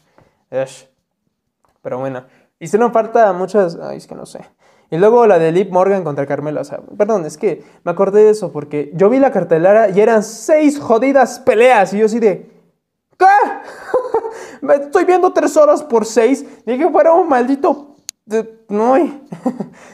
Pero 1.82 2.00
bueno. 2.00 2.25
No 2.77 2.91
falta 2.91 3.32
muchas. 3.34 3.77
Ay, 3.82 3.98
es 3.98 4.08
que 4.08 4.15
no 4.15 4.25
sé. 4.25 4.41
Y 4.89 4.98
luego 4.98 5.25
la 5.25 5.39
de 5.39 5.51
Liv 5.51 5.70
Morgan 5.72 6.03
contra 6.03 6.25
Carmela. 6.25 6.62
O 6.62 6.96
perdón, 6.96 7.25
es 7.25 7.38
que 7.38 7.63
me 7.84 7.91
acordé 7.91 8.24
de 8.24 8.29
eso 8.29 8.51
porque 8.51 8.91
yo 8.94 9.10
vi 9.10 9.20
la 9.20 9.32
cartelera 9.32 9.89
y 9.89 10.00
eran 10.00 10.24
seis 10.24 10.79
jodidas 10.79 11.39
peleas. 11.39 11.94
Y 11.94 12.00
yo 12.00 12.06
así 12.06 12.20
de. 12.20 12.51
¿Qué? 13.18 13.25
Me 14.63 14.75
estoy 14.75 15.03
viendo 15.03 15.32
tres 15.34 15.58
horas 15.58 15.84
por 15.84 16.05
seis. 16.05 16.46
Dije 16.65 16.79
que 16.86 16.89
fuera 16.89 17.13
un 17.13 17.27
maldito. 17.27 17.96
no, 18.70 18.96
Dije 18.96 19.20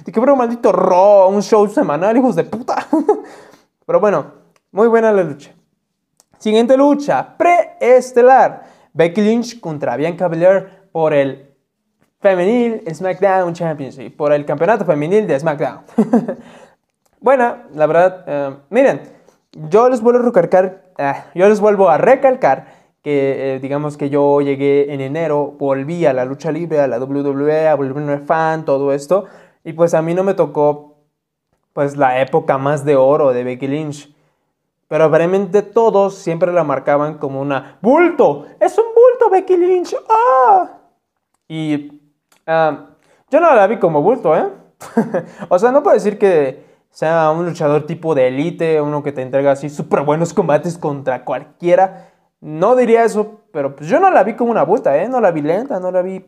que 0.06 0.14
fuera 0.14 0.34
un 0.34 0.40
maldito 0.40 0.72
Raw, 0.72 1.30
un 1.30 1.42
show 1.42 1.68
semanal, 1.68 2.16
hijos 2.16 2.36
de 2.36 2.44
puta. 2.44 2.76
Pero 3.86 4.00
bueno, 4.00 4.32
muy 4.72 4.88
buena 4.88 5.12
la 5.12 5.24
lucha. 5.24 5.52
Siguiente 6.38 6.78
lucha, 6.78 7.36
preestelar. 7.36 8.64
Becky 8.94 9.22
Lynch 9.22 9.60
contra 9.60 9.96
Bianca 9.96 10.28
Belair 10.28 10.90
por 10.92 11.14
el 11.14 11.50
Femenil 12.20 12.84
SmackDown 12.94 13.54
Championship, 13.54 14.16
por 14.16 14.34
el 14.34 14.46
campeonato 14.46 14.86
femenil 14.86 15.26
de 15.26 15.40
SmackDown. 15.40 15.82
Buena, 17.22 17.64
la 17.74 17.88
verdad, 17.88 18.24
eh, 18.28 18.58
miren, 18.70 19.02
yo 19.52 19.90
les 19.90 20.02
vuelvo 20.02 20.20
a 20.20 20.24
recalcar, 20.24 20.92
eh, 20.98 21.14
yo 21.34 21.48
les 21.48 21.60
vuelvo 21.60 21.90
a 21.90 21.98
recalcar 21.98 22.79
que 23.02 23.56
eh, 23.56 23.60
digamos 23.60 23.98
que 23.98 24.10
yo 24.10 24.42
llegué 24.42 24.94
en 24.94 25.02
enero, 25.02 25.56
volví 25.58 26.06
a 26.06 26.14
la 26.14 26.26
lucha 26.26 26.52
libre, 26.52 26.80
a 26.80 26.88
la 26.88 27.00
WWE, 27.00 27.68
a 27.68 27.76
volverme 27.76 28.20
fan, 28.20 28.66
todo 28.66 28.94
esto, 28.94 29.26
y 29.64 29.74
pues 29.74 29.94
a 29.94 30.02
mí 30.02 30.14
no 30.14 30.24
me 30.24 30.34
tocó 30.34 30.96
pues 31.74 31.96
la 31.96 32.22
época 32.22 32.58
más 32.58 32.84
de 32.84 32.96
oro 32.96 33.32
de 33.32 33.44
Becky 33.44 33.68
Lynch. 33.68 34.14
Pero 34.88 35.04
aparentemente 35.06 35.62
todos 35.62 36.16
siempre 36.16 36.52
la 36.52 36.64
marcaban 36.64 37.20
como 37.20 37.40
una 37.40 37.78
bulto. 37.82 38.48
Es 38.60 38.76
un 38.78 38.86
bulto, 38.86 39.30
Becky 39.30 39.56
Lynch. 39.56 39.96
¡Ah! 40.10 40.80
Y 41.48 42.02
ah, 42.48 42.88
yo 43.30 43.40
no 43.40 43.54
la 43.56 43.68
vi 43.68 43.78
como 43.78 44.02
bulto, 44.02 44.36
¿eh? 44.36 44.50
o 45.50 45.60
sea, 45.60 45.72
no 45.72 45.84
puedo 45.84 45.94
decir 45.94 46.18
que 46.18 46.66
sea 46.90 47.30
un 47.30 47.46
luchador 47.46 47.86
tipo 47.86 48.16
de 48.16 48.30
élite, 48.30 48.82
uno 48.82 49.04
que 49.04 49.12
te 49.12 49.22
entrega 49.22 49.52
así 49.52 49.70
súper 49.70 50.02
buenos 50.02 50.34
combates 50.34 50.78
contra 50.78 51.24
cualquiera. 51.24 52.12
No 52.42 52.76
diría 52.76 53.04
eso, 53.04 53.42
pero 53.52 53.76
pues 53.76 53.90
yo 53.90 54.00
no 54.00 54.10
la 54.10 54.24
vi 54.24 54.36
como 54.36 54.52
una 54.52 54.64
bulta, 54.64 54.98
¿eh? 54.98 55.10
No 55.10 55.20
la 55.20 55.32
vi 55.32 55.42
lenta, 55.42 55.80
no 55.80 55.92
la 55.92 56.02
vi... 56.02 56.26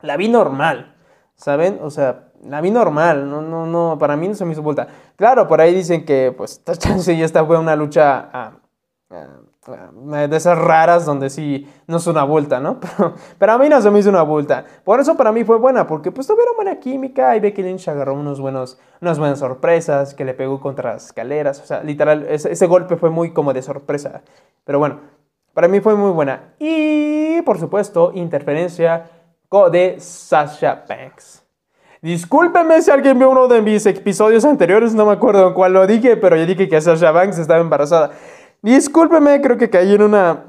La 0.00 0.16
vi 0.16 0.28
normal, 0.28 0.94
¿saben? 1.34 1.78
O 1.82 1.90
sea, 1.90 2.28
la 2.42 2.60
vi 2.60 2.70
normal, 2.70 3.28
no, 3.28 3.40
no, 3.40 3.66
no, 3.66 3.98
para 3.98 4.16
mí 4.16 4.28
no 4.28 4.34
se 4.34 4.44
me 4.44 4.52
hizo 4.52 4.62
vuelta. 4.62 4.86
Claro, 5.16 5.48
por 5.48 5.60
ahí 5.60 5.74
dicen 5.74 6.04
que, 6.04 6.32
pues, 6.36 6.52
esta 6.52 6.76
chance 6.76 7.16
ya 7.16 7.24
esta 7.24 7.44
fue 7.44 7.58
una 7.58 7.74
lucha 7.74 8.28
ah, 8.32 8.52
ah, 9.10 10.26
de 10.28 10.36
esas 10.36 10.58
raras 10.58 11.06
donde 11.06 11.30
sí 11.30 11.66
no 11.86 11.96
es 11.96 12.06
una 12.06 12.22
vuelta, 12.24 12.60
¿no? 12.60 12.78
Pero, 12.96 13.14
pero, 13.38 13.52
a 13.52 13.58
mí 13.58 13.68
no 13.68 13.80
se 13.80 13.90
me 13.90 13.98
hizo 13.98 14.10
una 14.10 14.22
vuelta. 14.22 14.64
Por 14.84 15.00
eso 15.00 15.16
para 15.16 15.32
mí 15.32 15.42
fue 15.42 15.56
buena, 15.56 15.86
porque 15.86 16.12
pues 16.12 16.26
tuvieron 16.26 16.54
buena 16.54 16.78
química 16.78 17.34
y 17.36 17.40
Becky 17.40 17.62
Lynch 17.62 17.88
agarró 17.88 18.14
unos 18.14 18.40
buenos, 18.40 18.78
unas 19.00 19.18
buenas 19.18 19.38
sorpresas, 19.38 20.14
que 20.14 20.24
le 20.24 20.34
pegó 20.34 20.60
contra 20.60 20.92
las 20.92 21.06
escaleras, 21.06 21.60
o 21.60 21.66
sea, 21.66 21.82
literal, 21.82 22.26
ese 22.28 22.66
golpe 22.66 22.96
fue 22.96 23.08
muy 23.10 23.32
como 23.32 23.52
de 23.52 23.62
sorpresa. 23.62 24.22
Pero 24.64 24.78
bueno, 24.78 25.00
para 25.54 25.68
mí 25.68 25.80
fue 25.80 25.94
muy 25.94 26.10
buena. 26.10 26.54
Y, 26.58 27.40
por 27.42 27.58
supuesto, 27.58 28.12
interferencia 28.14 29.06
de 29.70 29.96
Sasha 30.00 30.84
Banks. 30.88 31.42
Discúlpeme 32.02 32.82
si 32.82 32.90
alguien 32.90 33.18
vio 33.18 33.30
uno 33.30 33.46
de 33.46 33.62
mis 33.62 33.86
episodios 33.86 34.44
anteriores, 34.44 34.94
no 34.94 35.06
me 35.06 35.12
acuerdo 35.12 35.48
en 35.48 35.54
cuál 35.54 35.72
lo 35.72 35.86
dije, 35.86 36.16
pero 36.16 36.36
yo 36.36 36.44
dije 36.44 36.68
que 36.68 36.80
Sasha 36.80 37.12
Banks 37.12 37.38
estaba 37.38 37.60
embarazada. 37.60 38.10
Discúlpeme, 38.60 39.40
creo 39.40 39.56
que 39.56 39.70
caí 39.70 39.94
en 39.94 40.02
una 40.02 40.44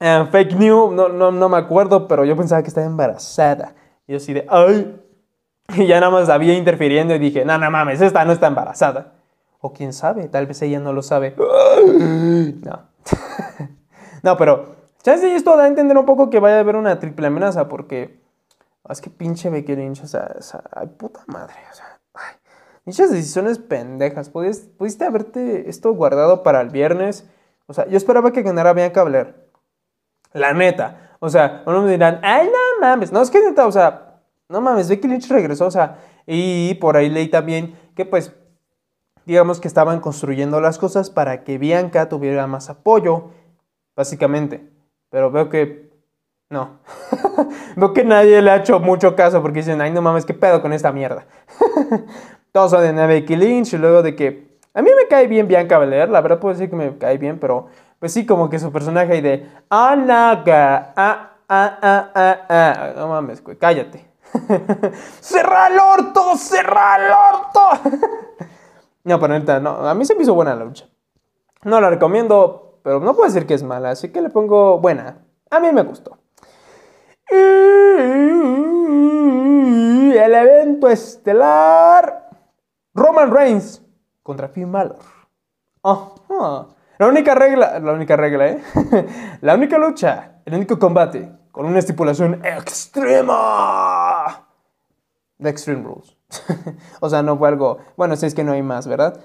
eh, 0.00 0.26
fake 0.30 0.54
news, 0.56 0.92
no, 0.92 1.08
no, 1.08 1.30
no, 1.30 1.48
me 1.48 1.56
acuerdo, 1.56 2.08
pero 2.08 2.24
yo 2.24 2.36
pensaba 2.36 2.60
que 2.62 2.68
estaba 2.68 2.86
embarazada. 2.86 3.74
Y 4.06 4.12
yo 4.12 4.16
así 4.18 4.34
de, 4.34 4.44
ay. 4.48 5.00
Y 5.76 5.86
ya 5.86 6.00
nada 6.00 6.10
más 6.10 6.28
había 6.28 6.54
interfiriendo 6.54 7.14
y 7.14 7.18
dije, 7.18 7.44
no, 7.44 7.56
no 7.58 7.70
mames, 7.70 8.00
esta 8.00 8.24
no 8.24 8.32
está 8.32 8.48
embarazada. 8.48 9.14
O 9.60 9.72
quién 9.72 9.92
sabe, 9.92 10.28
tal 10.28 10.46
vez 10.46 10.60
ella 10.62 10.80
no 10.80 10.92
lo 10.92 11.02
sabe. 11.02 11.34
No. 11.36 12.88
no, 14.22 14.36
pero, 14.36 14.76
chance 15.02 15.34
esto 15.34 15.56
da 15.56 15.64
a 15.64 15.68
entender 15.68 15.96
un 15.96 16.06
poco 16.06 16.30
que 16.30 16.40
vaya 16.40 16.56
a 16.56 16.60
haber 16.60 16.76
una 16.76 16.98
triple 16.98 17.26
amenaza, 17.26 17.68
porque 17.68 18.20
es 18.88 19.00
que 19.00 19.10
pinche 19.10 19.50
Becky 19.50 19.76
Lynch, 19.76 20.02
o 20.02 20.06
sea, 20.06 20.34
ay, 20.72 20.86
puta 20.88 21.20
madre, 21.26 21.56
o 21.70 21.74
sea, 21.74 22.00
ay, 22.14 22.36
muchas 22.84 23.10
decisiones 23.10 23.58
pendejas. 23.58 24.30
¿Pudiste, 24.30 24.68
pudiste 24.76 25.04
haberte 25.04 25.68
esto 25.68 25.92
guardado 25.92 26.42
para 26.42 26.60
el 26.60 26.70
viernes. 26.70 27.28
O 27.66 27.74
sea, 27.74 27.86
yo 27.86 27.96
esperaba 27.96 28.32
que 28.32 28.42
ganara 28.42 28.72
Bianca 28.72 29.04
Belair. 29.04 29.50
La 30.32 30.54
neta. 30.54 31.16
O 31.20 31.28
sea, 31.28 31.62
uno 31.66 31.82
me 31.82 31.90
dirán, 31.90 32.20
ay, 32.22 32.46
no 32.46 32.80
mames. 32.80 33.12
No, 33.12 33.20
es 33.20 33.30
que 33.30 33.40
neta, 33.40 33.66
o 33.66 33.72
sea, 33.72 34.20
no 34.48 34.60
mames, 34.60 34.88
Becky 34.88 35.08
Lynch 35.08 35.28
regresó, 35.28 35.66
o 35.66 35.70
sea, 35.70 35.98
y 36.26 36.74
por 36.74 36.96
ahí 36.96 37.10
leí 37.10 37.28
también 37.28 37.78
que 37.94 38.06
pues, 38.06 38.32
digamos 39.26 39.60
que 39.60 39.68
estaban 39.68 40.00
construyendo 40.00 40.60
las 40.60 40.78
cosas 40.78 41.10
para 41.10 41.44
que 41.44 41.58
Bianca 41.58 42.08
tuviera 42.08 42.46
más 42.46 42.70
apoyo, 42.70 43.30
básicamente. 43.98 44.64
Pero 45.10 45.30
veo 45.32 45.50
que 45.50 45.90
no. 46.50 46.78
Veo 47.76 47.92
que 47.92 48.04
nadie 48.04 48.40
le 48.40 48.50
ha 48.50 48.56
hecho 48.56 48.80
mucho 48.80 49.14
caso 49.14 49.42
porque 49.42 49.58
dicen, 49.58 49.80
ay, 49.80 49.90
no 49.90 50.00
mames, 50.00 50.24
¿qué 50.24 50.32
pedo 50.32 50.62
con 50.62 50.72
esta 50.72 50.92
mierda? 50.92 51.26
Todos 52.52 52.70
son 52.70 52.96
de 52.96 53.06
Becky 53.06 53.36
Lynch 53.36 53.74
y 53.74 53.78
luego 53.78 54.02
de 54.02 54.16
que... 54.16 54.56
A 54.72 54.80
mí 54.80 54.90
me 54.96 55.08
cae 55.08 55.26
bien 55.26 55.46
Bianca 55.46 55.78
Belair, 55.78 56.08
la 56.08 56.20
verdad 56.20 56.38
puedo 56.38 56.54
decir 56.54 56.70
que 56.70 56.76
me 56.76 56.96
cae 56.96 57.18
bien, 57.18 57.38
pero 57.38 57.66
pues 57.98 58.12
sí, 58.12 58.24
como 58.24 58.48
que 58.48 58.58
su 58.58 58.72
personaje 58.72 59.12
ahí 59.12 59.20
de... 59.20 59.46
Anaga, 59.68 60.92
ah, 60.96 61.32
ah, 61.48 61.78
ah, 61.82 62.10
ah, 62.14 62.46
ah. 62.48 62.92
No 62.96 63.08
mames, 63.08 63.42
güey, 63.42 63.58
cállate. 63.58 64.08
¡Cerra 65.20 65.66
el 65.66 65.78
orto! 65.78 66.36
¡Cerra 66.36 66.96
el 66.96 67.12
orto! 67.12 68.08
no, 69.04 69.20
pero 69.20 69.38
neta, 69.38 69.60
no, 69.60 69.86
a 69.86 69.94
mí 69.94 70.04
se 70.04 70.14
me 70.14 70.22
hizo 70.22 70.34
buena 70.34 70.54
la 70.54 70.64
lucha. 70.64 70.86
No 71.64 71.80
la 71.80 71.90
recomiendo, 71.90 72.67
pero 72.82 73.00
no 73.00 73.14
puedo 73.14 73.28
decir 73.28 73.46
que 73.46 73.54
es 73.54 73.62
mala, 73.62 73.90
así 73.90 74.10
que 74.10 74.20
le 74.20 74.30
pongo 74.30 74.78
buena. 74.78 75.18
A 75.50 75.60
mí 75.60 75.72
me 75.72 75.82
gustó. 75.82 76.18
El 80.10 80.34
evento 80.34 80.88
estelar. 80.88 82.30
Roman 82.94 83.30
Reigns 83.30 83.82
contra 84.22 84.48
Finn 84.48 84.72
Balor. 84.72 84.98
La 86.98 87.06
única 87.06 87.34
regla, 87.34 87.78
la 87.78 87.92
única 87.92 88.16
regla, 88.16 88.48
¿eh? 88.48 88.62
la 89.40 89.54
única 89.54 89.78
lucha, 89.78 90.40
el 90.44 90.54
único 90.54 90.78
combate 90.78 91.32
con 91.52 91.64
una 91.66 91.78
estipulación 91.78 92.44
extrema 92.44 93.28
de 95.38 95.50
Extreme 95.50 95.84
Rules. 95.84 96.16
o 97.00 97.08
sea, 97.08 97.22
no 97.22 97.38
fue 97.38 97.48
algo, 97.48 97.78
bueno, 97.96 98.16
si 98.16 98.26
es 98.26 98.34
que 98.34 98.44
no 98.44 98.52
hay 98.52 98.62
más, 98.62 98.86
¿verdad? 98.86 99.20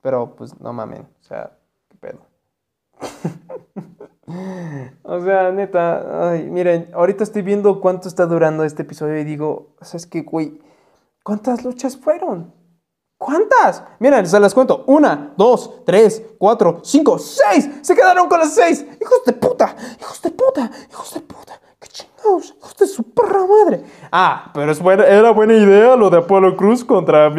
Pero 0.00 0.36
pues 0.36 0.58
no 0.60 0.72
mamen, 0.72 1.02
o 1.20 1.22
sea, 1.22 1.50
qué 1.88 1.96
pedo. 1.98 2.20
O 5.02 5.20
sea, 5.20 5.52
neta, 5.52 6.30
ay, 6.30 6.50
miren, 6.50 6.90
ahorita 6.92 7.22
estoy 7.22 7.42
viendo 7.42 7.80
cuánto 7.80 8.08
está 8.08 8.26
durando 8.26 8.64
este 8.64 8.82
episodio 8.82 9.18
y 9.18 9.24
digo, 9.24 9.76
¿sabes 9.80 10.06
qué, 10.06 10.22
güey? 10.22 10.60
¿Cuántas 11.22 11.64
luchas 11.64 11.96
fueron? 11.96 12.52
¿Cuántas? 13.18 13.82
Miren, 13.98 14.26
se 14.26 14.38
las 14.38 14.52
cuento. 14.52 14.84
Una, 14.86 15.32
dos, 15.36 15.84
tres, 15.84 16.22
cuatro, 16.38 16.80
cinco, 16.82 17.18
seis. 17.18 17.70
Se 17.80 17.94
quedaron 17.94 18.28
con 18.28 18.38
las 18.38 18.54
seis. 18.54 18.84
Hijos 19.00 19.24
de 19.24 19.32
puta, 19.32 19.74
hijos 19.98 20.20
de 20.20 20.30
puta, 20.30 20.70
hijos 20.90 21.14
de 21.14 21.20
puta. 21.20 21.60
¡Qué 21.78 21.88
chingados! 21.88 22.54
¡Hijos 22.58 22.76
de 22.76 22.86
su 22.86 23.02
perra 23.12 23.46
madre! 23.46 23.84
Ah, 24.10 24.50
pero 24.54 24.72
es 24.72 24.80
buena, 24.80 25.04
era 25.04 25.30
buena 25.30 25.54
idea 25.54 25.96
lo 25.96 26.10
de 26.10 26.18
Apolo 26.18 26.56
Cruz 26.56 26.84
contra... 26.84 27.30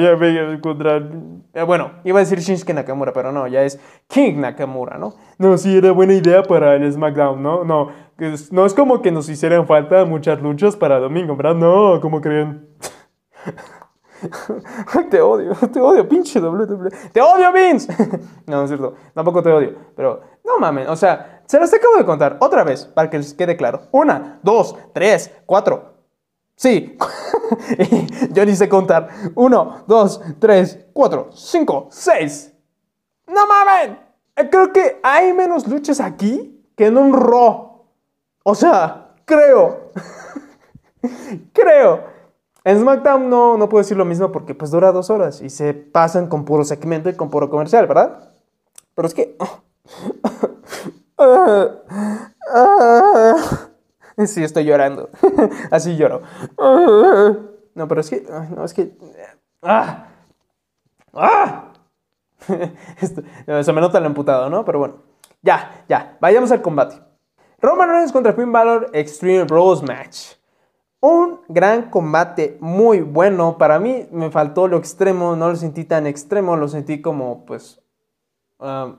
contra 0.61 1.09
eh, 1.57 1.63
bueno, 1.63 1.91
iba 2.03 2.19
a 2.19 2.23
decir 2.23 2.39
Shinsuke 2.39 2.73
Nakamura, 2.73 3.11
pero 3.13 3.31
no, 3.31 3.47
ya 3.47 3.63
es 3.63 3.79
King 4.07 4.35
Nakamura, 4.35 4.99
¿no? 4.99 5.15
No, 5.39 5.57
sí, 5.57 5.75
era 5.75 5.91
buena 5.91 6.13
idea 6.13 6.43
para 6.43 6.75
el 6.75 6.91
SmackDown, 6.93 7.41
¿no? 7.41 7.63
No, 7.63 7.89
no 8.51 8.65
es 8.65 8.73
como 8.75 9.01
que 9.01 9.11
nos 9.11 9.27
hicieran 9.27 9.65
falta 9.65 10.05
muchas 10.05 10.39
luchas 10.39 10.75
para 10.75 10.99
domingo, 10.99 11.35
¿verdad? 11.35 11.55
No, 11.55 11.99
como 11.99 12.21
creen? 12.21 12.69
te 15.09 15.19
odio, 15.19 15.53
te 15.73 15.79
odio, 15.79 16.07
pinche 16.07 16.39
doble, 16.39 16.67
¡Te 17.11 17.21
odio, 17.21 17.51
Vince! 17.51 17.91
no, 18.45 18.57
no 18.57 18.63
es 18.63 18.69
cierto, 18.69 18.93
tampoco 19.15 19.41
te 19.41 19.51
odio, 19.51 19.73
pero 19.95 20.21
no 20.45 20.59
mames, 20.59 20.87
o 20.87 20.95
sea, 20.95 21.41
se 21.47 21.59
las 21.59 21.73
acabo 21.73 21.97
de 21.97 22.05
contar 22.05 22.37
otra 22.39 22.63
vez 22.63 22.85
para 22.85 23.09
que 23.09 23.17
les 23.17 23.33
quede 23.33 23.57
claro. 23.57 23.83
Una, 23.91 24.39
dos, 24.43 24.75
tres, 24.93 25.33
cuatro. 25.45 25.96
Sí. 26.57 26.97
Yo 28.31 28.45
ni 28.45 28.55
sé 28.55 28.67
contar. 28.67 29.09
Uno, 29.35 29.83
dos, 29.85 30.19
tres, 30.39 30.79
cuatro, 30.91 31.29
cinco, 31.31 31.87
seis. 31.91 32.51
¡No 33.27 33.45
mames! 33.45 33.97
Eh, 34.35 34.49
creo 34.49 34.73
que 34.73 34.99
hay 35.03 35.33
menos 35.33 35.67
luchas 35.67 35.99
aquí 35.99 36.67
que 36.75 36.87
en 36.87 36.97
un 36.97 37.13
Raw. 37.13 37.83
O 38.43 38.55
sea, 38.55 39.13
creo. 39.23 39.91
creo. 41.53 42.05
En 42.63 42.79
SmackDown 42.79 43.29
no, 43.29 43.55
no 43.55 43.69
puedo 43.69 43.83
decir 43.83 43.95
lo 43.95 44.03
mismo 44.03 44.31
porque 44.31 44.55
pues 44.55 44.71
dura 44.71 44.91
dos 44.91 45.11
horas 45.11 45.41
y 45.41 45.51
se 45.51 45.75
pasan 45.75 46.27
con 46.27 46.43
puro 46.43 46.65
segmento 46.65 47.09
y 47.09 47.15
con 47.15 47.29
puro 47.29 47.51
comercial, 47.51 47.85
¿verdad? 47.85 48.31
Pero 48.95 49.07
es 49.07 49.13
que... 49.13 49.37
Sí, 54.25 54.43
estoy 54.43 54.65
llorando. 54.65 55.09
Así 55.71 55.95
lloro. 55.95 56.21
No, 57.75 57.87
pero 57.87 58.01
es 58.01 58.09
que. 58.09 58.25
No, 58.55 58.65
es 58.65 58.73
que. 58.73 58.97
¡Ah! 59.61 60.07
¡Ah! 61.13 61.73
se 62.47 63.73
me 63.73 63.81
nota 63.81 63.99
el 63.99 64.05
amputado, 64.05 64.49
¿no? 64.49 64.65
Pero 64.65 64.79
bueno. 64.79 64.95
Ya, 65.41 65.85
ya. 65.87 66.17
Vayamos 66.19 66.51
al 66.51 66.61
combate. 66.61 66.99
Roman 67.59 67.89
Reigns 67.89 68.11
contra 68.11 68.33
Finn 68.33 68.51
Balor 68.51 68.89
Extreme 68.93 69.45
Rules 69.45 69.83
Match. 69.83 70.35
Un 70.99 71.41
gran 71.47 71.89
combate, 71.89 72.57
muy 72.59 73.01
bueno. 73.01 73.57
Para 73.57 73.79
mí 73.79 74.07
me 74.11 74.31
faltó 74.31 74.67
lo 74.67 74.77
extremo, 74.77 75.35
no 75.35 75.49
lo 75.49 75.55
sentí 75.55 75.83
tan 75.85 76.07
extremo, 76.07 76.55
lo 76.55 76.67
sentí 76.67 77.01
como, 77.01 77.45
pues, 77.45 77.81
um, 78.57 78.97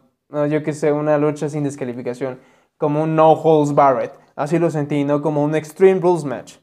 yo 0.49 0.63
que 0.63 0.73
sé, 0.73 0.93
una 0.93 1.19
lucha 1.19 1.49
sin 1.49 1.65
descalificación, 1.65 2.41
como 2.77 3.03
un 3.03 3.17
no 3.17 3.33
holds 3.33 3.75
barred. 3.75 4.11
Así 4.39 4.61
lo 4.61 4.71
sentí, 4.71 5.03
no 5.03 5.21
como 5.21 5.43
un 5.43 5.57
extreme 5.57 6.01
rules 6.01 6.23
match. 6.23 6.59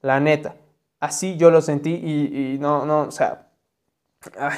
La 0.00 0.20
neta. 0.20 0.54
Así 1.00 1.36
yo 1.36 1.50
lo 1.50 1.60
sentí 1.60 1.90
y, 1.92 2.56
no, 2.60 2.86
no, 2.86 3.00
o 3.02 3.10
sea, 3.10 3.48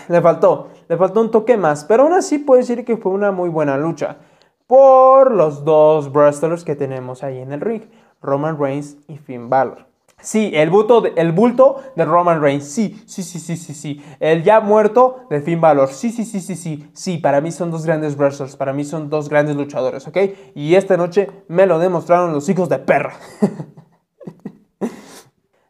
le 0.09 0.21
faltó, 0.21 0.69
le 0.87 0.99
faltó 0.99 1.23
un 1.23 1.31
toque 1.31 1.57
más, 1.57 1.85
pero 1.85 2.03
aún 2.03 2.13
así 2.13 2.39
puedo 2.39 2.61
decir 2.61 2.85
que 2.85 2.99
fue 2.99 3.13
una 3.13 3.33
muy 3.33 3.49
buena 3.49 3.79
lucha 3.79 4.19
por 4.67 5.33
los 5.33 5.65
dos 5.65 6.13
wrestlers 6.13 6.63
que 6.63 6.77
tenemos 6.77 7.25
ahí 7.25 7.39
en 7.39 7.53
el 7.53 7.63
ring, 7.63 7.85
Roman 8.21 8.59
Reigns 8.61 8.99
y 9.09 9.17
Finn 9.17 9.49
Balor. 9.49 9.87
Sí, 10.21 10.51
el 10.53 10.69
bulto, 10.69 11.01
de, 11.01 11.13
el 11.17 11.33
bulto 11.33 11.81
de 11.95 12.05
Roman 12.05 12.43
Reigns. 12.43 12.65
Sí, 12.65 13.01
sí, 13.07 13.23
sí, 13.23 13.39
sí, 13.39 13.57
sí, 13.57 13.73
sí. 13.73 14.03
El 14.19 14.43
ya 14.43 14.61
muerto 14.61 15.27
de 15.31 15.41
Finn 15.41 15.61
Balor. 15.61 15.91
Sí, 15.91 16.11
sí, 16.11 16.25
sí, 16.25 16.41
sí, 16.41 16.57
sí. 16.57 16.91
Sí, 16.93 17.19
para 17.19 17.41
mí 17.41 17.53
son 17.53 17.71
dos 17.71 17.87
grandes 17.87 18.17
wrestlers. 18.17 18.57
Para 18.57 18.73
mí 18.73 18.85
son 18.85 19.11
dos 19.11 19.29
grandes 19.29 19.55
luchadores, 19.55 20.09
¿ok? 20.09 20.17
Y 20.55 20.75
esta 20.75 20.97
noche 20.97 21.31
me 21.47 21.67
lo 21.67 21.79
demostraron 21.79 22.33
los 22.33 22.49
hijos 22.49 22.69
de 22.69 22.81
perra. 22.81 23.15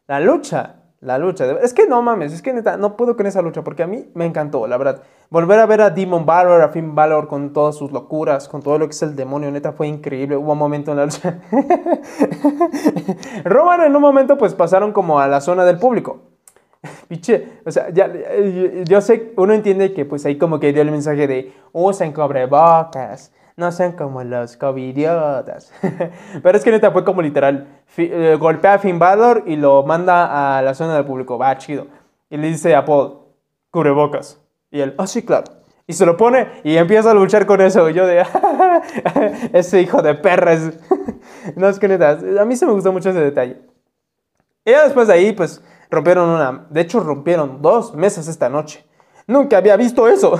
La 0.07 0.19
lucha 0.19 0.78
la 1.01 1.17
lucha. 1.17 1.45
Es 1.61 1.73
que 1.73 1.87
no 1.87 2.01
mames, 2.01 2.33
es 2.33 2.41
que 2.41 2.53
neta, 2.53 2.77
no 2.77 2.97
puedo 2.97 3.15
con 3.15 3.25
esa 3.25 3.41
lucha 3.41 3.63
porque 3.63 3.83
a 3.83 3.87
mí 3.87 4.09
me 4.13 4.25
encantó, 4.25 4.67
la 4.67 4.77
verdad. 4.77 5.03
Volver 5.29 5.59
a 5.59 5.65
ver 5.65 5.81
a 5.81 5.89
Demon 5.89 6.25
Balor, 6.25 6.61
a 6.61 6.69
Finn 6.69 6.95
Balor 6.95 7.27
con 7.27 7.53
todas 7.53 7.75
sus 7.75 7.91
locuras, 7.91 8.49
con 8.49 8.61
todo 8.61 8.77
lo 8.77 8.87
que 8.87 8.91
es 8.91 9.01
el 9.03 9.15
demonio, 9.15 9.51
neta, 9.51 9.71
fue 9.71 9.87
increíble. 9.87 10.35
Hubo 10.35 10.51
un 10.53 10.57
momento 10.57 10.91
en 10.91 10.97
la 10.97 11.05
lucha. 11.05 11.39
Roman 13.45 13.81
en 13.81 13.95
un 13.95 14.01
momento 14.01 14.37
pues 14.37 14.53
pasaron 14.53 14.91
como 14.91 15.19
a 15.19 15.27
la 15.27 15.39
zona 15.39 15.65
del 15.65 15.77
público. 15.77 16.21
Piche, 17.07 17.59
o 17.65 17.71
sea, 17.71 17.89
ya, 17.89 18.11
yo, 18.11 18.83
yo 18.83 19.01
sé, 19.01 19.33
uno 19.37 19.53
entiende 19.53 19.93
que 19.93 20.05
pues 20.05 20.25
ahí 20.25 20.37
como 20.37 20.59
que 20.59 20.73
dio 20.73 20.81
el 20.81 20.91
mensaje 20.91 21.27
de 21.27 21.53
usen 21.71 22.11
cobrebocas, 22.11 23.33
no 23.59 23.71
sean 23.71 23.91
como 23.91 24.23
los 24.23 24.57
covidiotas. 24.57 25.71
Pero 26.43 26.57
es 26.57 26.63
que 26.63 26.71
neta 26.71 26.91
fue 26.91 27.03
como 27.03 27.21
literal, 27.21 27.67
eh, 27.97 28.37
golpea 28.39 28.75
a 28.75 28.79
Finn 28.79 28.97
Balor 28.97 29.43
y 29.45 29.57
lo 29.57 29.83
manda 29.83 30.57
a 30.57 30.61
la 30.61 30.73
zona 30.73 30.95
del 30.95 31.05
público, 31.05 31.37
va, 31.37 31.57
chido. 31.57 31.87
Y 32.29 32.37
le 32.37 32.47
dice 32.47 32.75
a 32.75 32.85
Paul, 32.85 33.19
cubrebocas. 33.69 34.41
Y 34.71 34.79
él, 34.79 34.95
ah, 34.97 35.05
sí, 35.05 35.23
claro. 35.23 35.51
Y 35.85 35.93
se 35.93 36.05
lo 36.05 36.15
pone 36.15 36.61
y 36.63 36.77
empieza 36.77 37.11
a 37.11 37.13
luchar 37.13 37.45
con 37.45 37.61
eso. 37.61 37.89
Y 37.89 37.93
yo 37.93 38.07
de, 38.07 38.23
ese 39.53 39.81
hijo 39.81 40.01
de 40.01 40.15
perra 40.15 40.53
es... 40.53 40.71
no, 41.55 41.67
es 41.67 41.79
que 41.79 41.87
neta, 41.87 42.17
a 42.39 42.45
mí 42.45 42.55
se 42.55 42.65
me 42.65 42.71
gustó 42.71 42.93
mucho 42.93 43.09
ese 43.09 43.19
detalle. 43.19 43.59
Y 44.63 44.71
después 44.71 45.07
de 45.07 45.15
ahí, 45.15 45.33
pues, 45.33 45.61
rompieron 45.89 46.29
una... 46.29 46.67
De 46.69 46.81
hecho, 46.81 46.99
rompieron 46.99 47.61
dos 47.61 47.93
mesas 47.95 48.27
esta 48.27 48.49
noche. 48.49 48.85
Nunca 49.27 49.57
había 49.57 49.75
visto 49.75 50.07
eso. 50.07 50.39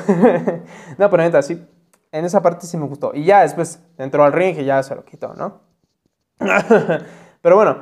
no, 0.97 1.09
pero 1.09 1.23
neta, 1.23 1.41
sí. 1.41 1.65
En 2.11 2.25
esa 2.25 2.41
parte 2.41 2.65
sí 2.65 2.77
me 2.77 2.87
gustó. 2.87 3.11
Y 3.13 3.23
ya 3.23 3.41
después 3.41 3.83
entró 3.97 4.23
al 4.23 4.33
ring 4.33 4.57
y 4.57 4.65
ya 4.65 4.81
se 4.81 4.95
lo 4.95 5.05
quitó, 5.05 5.33
¿no? 5.35 5.61
pero 7.41 7.55
bueno, 7.55 7.77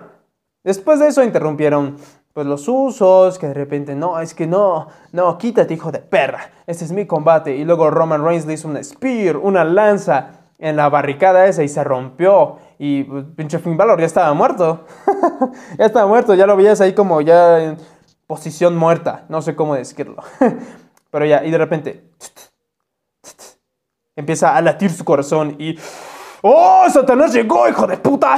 después 0.63 0.99
de 0.99 1.07
eso 1.07 1.23
interrumpieron 1.23 1.97
pues 2.33 2.45
los 2.45 2.67
usos, 2.67 3.39
que 3.39 3.47
de 3.47 3.55
repente, 3.55 3.95
no, 3.95 4.19
es 4.19 4.35
que 4.35 4.45
no, 4.45 4.89
no, 5.11 5.39
quítate 5.39 5.73
hijo 5.73 5.91
de 5.91 5.99
perra, 5.99 6.51
este 6.67 6.85
es 6.85 6.91
mi 6.91 7.07
combate. 7.07 7.55
Y 7.55 7.65
luego 7.65 7.89
Roman 7.89 8.23
Reigns 8.23 8.45
le 8.45 8.53
hizo 8.53 8.67
un 8.67 8.83
spear, 8.83 9.37
una 9.37 9.63
lanza 9.63 10.37
en 10.59 10.75
la 10.75 10.89
barricada 10.89 11.47
esa 11.47 11.63
y 11.63 11.67
se 11.67 11.83
rompió. 11.83 12.57
Y 12.77 13.05
pues, 13.05 13.25
pinche 13.35 13.57
Finn 13.57 13.75
Balor 13.75 13.99
ya 13.99 14.05
estaba 14.05 14.33
muerto. 14.35 14.85
ya 15.79 15.85
estaba 15.85 16.05
muerto, 16.05 16.35
ya 16.35 16.45
lo 16.45 16.55
veías 16.55 16.79
ahí 16.79 16.93
como 16.93 17.21
ya 17.21 17.59
en 17.63 17.77
posición 18.27 18.75
muerta, 18.75 19.25
no 19.29 19.41
sé 19.41 19.55
cómo 19.55 19.73
decirlo. 19.73 20.21
Pero 21.09 21.25
ya, 21.25 21.43
y 21.43 21.49
de 21.49 21.57
repente 21.57 22.06
empieza 24.17 24.53
a 24.55 24.61
latir 24.61 24.91
su 24.91 25.05
corazón 25.05 25.55
y... 25.57 25.79
¡Oh, 26.41 26.85
Satanás 26.91 27.33
llegó, 27.33 27.67
hijo 27.69 27.87
de 27.87 27.97
puta! 27.97 28.35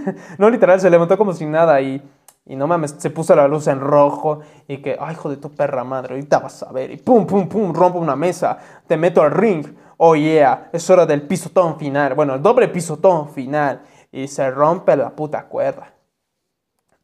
no, 0.38 0.48
literal, 0.48 0.80
se 0.80 0.88
levantó 0.88 1.18
como 1.18 1.32
sin 1.32 1.50
nada 1.50 1.80
y... 1.80 2.00
Y 2.44 2.56
no 2.56 2.66
mames, 2.66 2.96
se 2.98 3.10
puso 3.10 3.36
la 3.36 3.46
luz 3.46 3.68
en 3.68 3.78
rojo 3.78 4.40
y 4.66 4.78
que, 4.78 4.96
ay, 5.00 5.12
hijo 5.12 5.30
de 5.30 5.36
tu 5.36 5.50
perra 5.54 5.84
madre, 5.84 6.14
ahorita 6.14 6.40
vas 6.40 6.64
a 6.64 6.72
ver. 6.72 6.90
Y 6.90 6.96
pum, 6.96 7.24
pum, 7.24 7.48
pum, 7.48 7.72
rompo 7.72 8.00
una 8.00 8.16
mesa, 8.16 8.58
te 8.86 8.96
meto 8.96 9.22
al 9.22 9.30
ring. 9.30 9.64
Oh 9.96 10.16
yeah, 10.16 10.68
es 10.72 10.90
hora 10.90 11.06
del 11.06 11.22
pisotón 11.22 11.78
final. 11.78 12.14
Bueno, 12.14 12.34
el 12.34 12.42
doble 12.42 12.66
pisotón 12.66 13.28
final. 13.28 13.82
Y 14.10 14.26
se 14.26 14.50
rompe 14.50 14.96
la 14.96 15.10
puta 15.10 15.44
cuerda. 15.44 15.92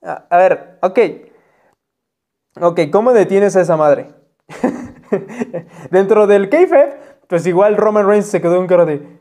A, 0.03 0.37
ver, 0.37 0.79
ok. 0.83 0.99
Ok, 2.61 2.81
¿cómo 2.91 3.13
detienes 3.13 3.55
a 3.55 3.61
esa 3.61 3.77
madre? 3.77 4.13
Dentro 5.91 6.27
del 6.27 6.49
kayfabe, 6.49 6.98
pues 7.29 7.47
igual 7.47 7.77
Roman 7.77 8.07
Reigns 8.07 8.27
se 8.27 8.41
quedó 8.41 8.61
en 8.61 8.67
cara 8.67 8.85
de, 8.85 9.21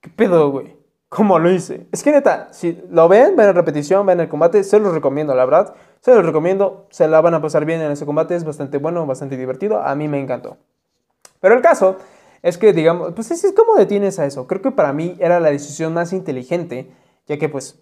¿qué 0.00 0.10
pedo, 0.10 0.50
güey? 0.50 0.76
¿Cómo 1.08 1.38
lo 1.38 1.50
hice? 1.50 1.86
Es 1.92 2.02
que 2.02 2.10
neta, 2.10 2.48
si 2.52 2.82
lo 2.90 3.08
ven, 3.08 3.36
ven 3.36 3.48
en 3.48 3.54
repetición, 3.54 4.04
ven 4.04 4.20
el 4.20 4.28
combate, 4.28 4.64
se 4.64 4.80
los 4.80 4.92
recomiendo, 4.92 5.34
la 5.34 5.44
verdad. 5.44 5.74
Se 6.00 6.14
los 6.14 6.26
recomiendo, 6.26 6.86
se 6.90 7.06
la 7.08 7.20
van 7.20 7.34
a 7.34 7.40
pasar 7.40 7.64
bien 7.64 7.80
en 7.80 7.92
ese 7.92 8.04
combate, 8.04 8.34
es 8.34 8.44
bastante 8.44 8.78
bueno, 8.78 9.06
bastante 9.06 9.36
divertido, 9.36 9.80
a 9.80 9.94
mí 9.94 10.08
me 10.08 10.20
encantó. 10.20 10.58
Pero 11.40 11.54
el 11.54 11.62
caso 11.62 11.96
es 12.42 12.58
que, 12.58 12.72
digamos, 12.72 13.12
pues 13.14 13.30
es 13.30 13.54
cómo 13.56 13.76
detienes 13.76 14.18
a 14.18 14.26
eso. 14.26 14.46
Creo 14.46 14.62
que 14.62 14.72
para 14.72 14.92
mí 14.92 15.16
era 15.20 15.40
la 15.40 15.50
decisión 15.50 15.94
más 15.94 16.12
inteligente, 16.12 16.92
ya 17.26 17.38
que 17.38 17.48
pues, 17.48 17.80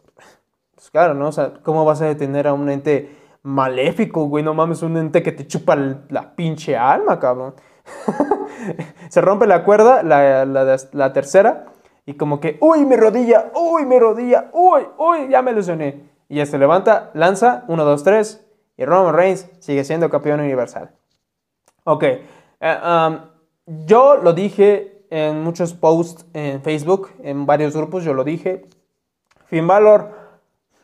pues 0.75 0.91
claro, 0.91 1.15
¿no? 1.15 1.29
O 1.29 1.33
sea, 1.33 1.55
¿cómo 1.63 1.85
vas 1.85 2.03
a 2.03 2.07
detener 2.07 2.47
a 2.47 2.53
un 2.53 2.69
ente 2.69 3.17
maléfico, 3.43 4.25
güey? 4.27 4.45
No 4.45 4.53
mames, 4.55 4.83
un 4.83 4.97
ente 4.97 5.23
que 5.23 5.33
te 5.33 5.47
chupa 5.47 5.77
la 5.77 6.35
pinche 6.37 6.77
alma, 6.77 7.19
cabrón. 7.19 7.55
se 9.09 9.21
rompe 9.21 9.47
la 9.47 9.65
cuerda, 9.65 10.03
la, 10.03 10.45
la, 10.45 11.13
tercera. 11.13 11.67
Y 12.07 12.15
como 12.15 12.41
que, 12.41 12.59
uy, 12.61 12.85
mi 12.85 12.97
rodilla, 12.97 13.51
uy, 13.55 13.87
mi 13.87 13.99
rodilla, 13.99 14.51
uy, 14.53 14.83
uy, 14.99 15.29
ya 15.29 15.43
me 15.43 15.53
lesioné. 15.53 16.11
Y 16.29 16.37
ya 16.37 16.47
se 16.47 16.59
levanta, 16.59 17.11
lanza, 17.15 17.65
1, 17.69 17.85
2, 17.85 18.05
3. 18.05 18.47
Y 18.77 18.85
Roman 18.85 19.15
Reigns 19.15 19.49
sigue 19.61 19.85
siendo 19.85 20.11
campeón 20.11 20.41
universal. 20.41 20.91
Ok. 21.85 22.03
eh, 22.03 22.21
um, 22.61 23.19
yo 23.67 24.17
lo 24.17 24.33
dije 24.33 25.07
en 25.11 25.43
muchos 25.43 25.75
posts 25.75 26.27
en 26.33 26.63
Facebook, 26.63 27.11
en 27.23 27.47
varios 27.47 27.77
grupos, 27.77 28.05
yo 28.05 28.15
lo 28.15 28.25
dije. 28.25 28.67
Finn 29.47 29.67
Balor 29.67 30.11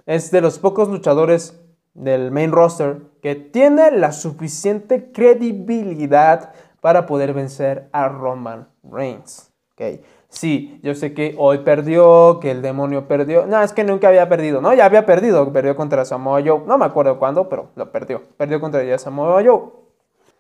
es 0.06 0.30
de 0.30 0.40
los 0.40 0.58
pocos 0.58 0.88
luchadores 0.88 1.60
del 1.94 2.30
main 2.30 2.52
roster 2.52 3.02
que 3.22 3.34
tiene 3.34 3.90
la 3.90 4.12
suficiente 4.12 5.10
credibilidad 5.12 6.52
para 6.80 7.06
poder 7.06 7.32
vencer 7.34 7.88
a 7.92 8.08
Roman 8.08 8.68
Reigns. 8.82 9.52
Okay. 9.74 10.02
Sí, 10.28 10.78
yo 10.82 10.94
sé 10.94 11.12
que 11.12 11.34
hoy 11.38 11.58
perdió, 11.58 12.38
que 12.40 12.50
el 12.50 12.62
demonio 12.62 13.08
perdió. 13.08 13.46
No, 13.46 13.60
es 13.62 13.72
que 13.72 13.82
nunca 13.82 14.08
había 14.08 14.28
perdido, 14.28 14.60
¿no? 14.60 14.72
Ya 14.74 14.84
había 14.84 15.04
perdido, 15.04 15.52
perdió 15.52 15.74
contra 15.74 16.04
Samoa 16.04 16.40
Joe. 16.44 16.62
No 16.66 16.78
me 16.78 16.84
acuerdo 16.84 17.18
cuándo, 17.18 17.48
pero 17.48 17.70
lo 17.74 17.90
perdió. 17.90 18.22
Perdió 18.36 18.60
contra 18.60 18.84
ya 18.84 18.96
Samoa 18.98 19.42
Joe. 19.44 19.80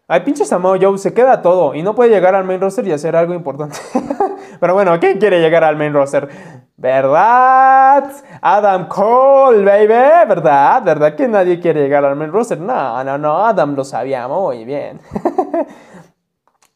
Ay, 0.06 0.20
pinche 0.20 0.44
Samoa 0.44 0.76
Joe, 0.80 0.98
se 0.98 1.14
queda 1.14 1.40
todo 1.40 1.74
y 1.74 1.82
no 1.82 1.94
puede 1.94 2.10
llegar 2.10 2.34
al 2.34 2.44
main 2.44 2.60
roster 2.60 2.86
y 2.86 2.92
hacer 2.92 3.16
algo 3.16 3.34
importante. 3.34 3.76
pero 4.60 4.74
bueno, 4.74 4.98
¿quién 5.00 5.18
quiere 5.18 5.40
llegar 5.40 5.64
al 5.64 5.76
main 5.76 5.92
roster? 5.92 6.28
¿Verdad? 6.76 8.10
Adam 8.40 8.88
Cole, 8.88 9.64
baby, 9.64 10.28
¿verdad? 10.28 10.82
¿Verdad 10.82 11.14
que 11.14 11.28
nadie 11.28 11.60
quiere 11.60 11.82
llegar 11.82 12.04
al 12.04 12.16
main 12.16 12.32
roster? 12.32 12.60
No, 12.60 13.02
no, 13.04 13.18
no, 13.18 13.44
Adam 13.44 13.74
lo 13.74 13.84
sabía 13.84 14.26
muy 14.28 14.64
bien. 14.64 15.00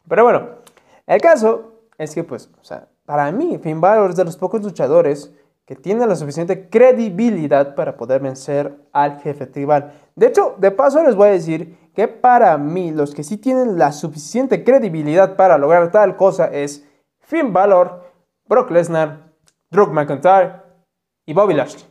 pero 0.08 0.24
bueno, 0.24 0.48
el 1.06 1.20
caso 1.20 1.72
es 1.98 2.14
que, 2.14 2.24
pues, 2.24 2.50
o 2.60 2.64
sea, 2.64 2.88
para 3.04 3.30
mí, 3.32 3.58
Finn 3.58 3.80
Balor 3.80 4.10
es 4.10 4.16
de 4.16 4.24
los 4.24 4.36
pocos 4.36 4.62
luchadores 4.62 5.32
que 5.66 5.76
tiene 5.76 6.06
la 6.06 6.14
suficiente 6.14 6.68
credibilidad 6.68 7.74
para 7.74 7.96
poder 7.96 8.20
vencer 8.20 8.76
al 8.92 9.20
jefe 9.20 9.46
tribal. 9.46 9.92
De 10.14 10.26
hecho, 10.26 10.54
de 10.58 10.70
paso 10.70 11.02
les 11.02 11.14
voy 11.14 11.28
a 11.28 11.32
decir 11.32 11.78
que 11.94 12.06
para 12.06 12.56
mí, 12.58 12.90
los 12.90 13.14
que 13.14 13.22
sí 13.22 13.38
tienen 13.38 13.78
la 13.78 13.92
suficiente 13.92 14.62
credibilidad 14.62 15.36
para 15.36 15.56
lograr 15.56 15.90
tal 15.90 16.16
cosa 16.16 16.46
es 16.46 16.86
Finn 17.20 17.52
Balor, 17.52 18.02
Brock 18.46 18.70
Lesnar, 18.70 19.32
Drew 19.70 19.90
McIntyre 19.90 20.62
y 21.24 21.32
Bobby 21.32 21.54
Lashley. 21.54 21.84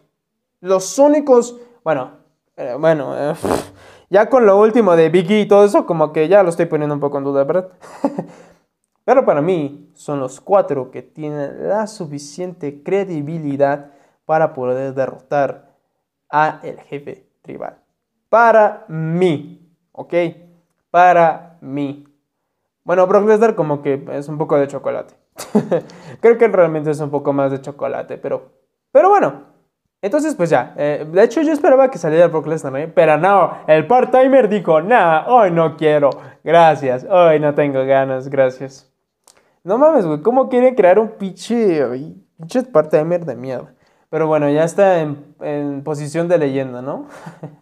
Los 0.61 0.97
únicos, 0.99 1.59
bueno, 1.83 2.11
eh, 2.55 2.75
bueno, 2.79 3.15
eh, 3.17 3.33
ya 4.13 4.29
con 4.29 4.45
lo 4.45 4.59
último 4.59 4.95
de 4.95 5.09
Biggie 5.09 5.41
y 5.41 5.47
todo 5.47 5.65
eso, 5.65 5.87
como 5.87 6.13
que 6.13 6.27
ya 6.27 6.43
lo 6.43 6.49
estoy 6.49 6.67
poniendo 6.67 6.93
un 6.93 6.99
poco 6.99 7.17
en 7.17 7.23
duda, 7.23 7.43
¿verdad? 7.45 7.69
Pero 9.05 9.25
para 9.25 9.41
mí 9.41 9.89
son 9.95 10.19
los 10.19 10.39
cuatro 10.39 10.91
que 10.91 11.01
tienen 11.01 11.67
la 11.67 11.87
suficiente 11.87 12.83
credibilidad 12.83 13.89
para 14.25 14.53
poder 14.53 14.93
derrotar 14.93 15.73
a 16.29 16.59
el 16.61 16.79
jefe 16.81 17.27
tribal. 17.41 17.79
Para 18.29 18.85
mí, 18.87 19.67
¿ok? 19.91 20.13
Para 20.91 21.57
mí. 21.61 22.07
Bueno, 22.83 23.07
Brock 23.07 23.27
Lesnar 23.27 23.55
como 23.55 23.81
que 23.81 24.05
es 24.11 24.29
un 24.29 24.37
poco 24.37 24.59
de 24.59 24.67
chocolate. 24.67 25.15
Creo 26.21 26.37
que 26.37 26.47
realmente 26.49 26.91
es 26.91 26.99
un 26.99 27.09
poco 27.09 27.33
más 27.33 27.49
de 27.49 27.61
chocolate, 27.61 28.19
pero, 28.19 28.51
pero 28.91 29.09
bueno. 29.09 29.52
Entonces, 30.03 30.35
pues 30.35 30.49
ya. 30.49 30.73
Eh, 30.75 31.07
de 31.09 31.23
hecho, 31.23 31.41
yo 31.41 31.53
esperaba 31.53 31.89
que 31.89 31.97
saliera 31.97 32.27
Brock 32.27 32.45
Lesnar, 32.47 32.75
¿eh? 32.75 32.89
pero 32.89 33.17
no. 33.17 33.59
El 33.67 33.87
part-timer 33.87 34.49
dijo, 34.49 34.81
nah, 34.81 35.25
hoy 35.27 35.49
no 35.49 35.77
quiero. 35.77 36.09
Gracias. 36.43 37.07
Hoy 37.09 37.39
no 37.39 37.55
tengo 37.55 37.85
ganas. 37.85 38.27
Gracias. 38.27 38.91
No 39.63 39.77
mames, 39.77 40.05
güey, 40.05 40.21
¿cómo 40.21 40.49
quieren 40.49 40.75
crear 40.75 40.99
un 40.99 41.11
pinche, 41.11 41.81
pinche 42.37 42.63
part-timer 42.63 43.23
de 43.23 43.37
mierda? 43.37 43.73
Pero 44.09 44.27
bueno, 44.27 44.49
ya 44.49 44.65
está 44.65 44.99
en, 44.99 45.35
en 45.39 45.83
posición 45.85 46.27
de 46.27 46.37
leyenda, 46.37 46.81
¿no? 46.81 47.07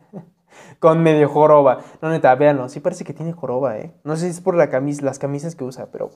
Con 0.80 1.04
medio 1.04 1.30
joroba. 1.30 1.82
No, 2.02 2.10
neta, 2.10 2.34
véanlo, 2.34 2.70
sí 2.70 2.80
parece 2.80 3.04
que 3.04 3.14
tiene 3.14 3.34
joroba, 3.34 3.78
¿eh? 3.78 3.94
No 4.04 4.16
sé 4.16 4.26
si 4.26 4.32
es 4.32 4.42
por 4.42 4.56
las 4.56 5.20
camisas 5.20 5.56
que 5.56 5.64
usa, 5.64 5.90
pero... 5.92 6.10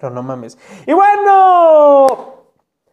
Pero 0.00 0.12
no 0.12 0.24
mames. 0.24 0.58
Y 0.88 0.92
bueno, 0.92 2.39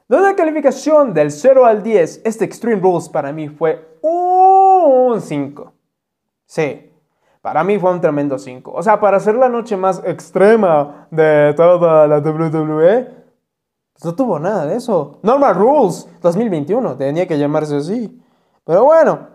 de 0.07 0.35
calificación 0.35 1.13
del 1.13 1.31
0 1.31 1.65
al 1.65 1.83
10, 1.83 2.21
este 2.23 2.45
Extreme 2.45 2.81
Rules 2.81 3.09
para 3.09 3.31
mí 3.31 3.49
fue 3.49 3.99
un 4.01 5.19
5. 5.19 5.73
Sí, 6.45 6.91
para 7.41 7.63
mí 7.63 7.77
fue 7.77 7.91
un 7.91 8.01
tremendo 8.01 8.39
5. 8.39 8.71
O 8.73 8.81
sea, 8.81 8.99
para 8.99 9.19
ser 9.19 9.35
la 9.35 9.49
noche 9.49 9.75
más 9.75 10.01
extrema 10.05 11.07
de 11.11 11.53
toda 11.55 12.07
la 12.07 12.19
WWE, 12.19 13.17
pues 13.93 14.05
no 14.05 14.15
tuvo 14.15 14.39
nada 14.39 14.65
de 14.65 14.75
eso. 14.75 15.19
Normal 15.23 15.55
Rules 15.55 16.07
2021, 16.21 16.95
tenía 16.95 17.27
que 17.27 17.37
llamarse 17.37 17.75
así. 17.75 18.21
Pero 18.63 18.83
bueno, 18.83 19.27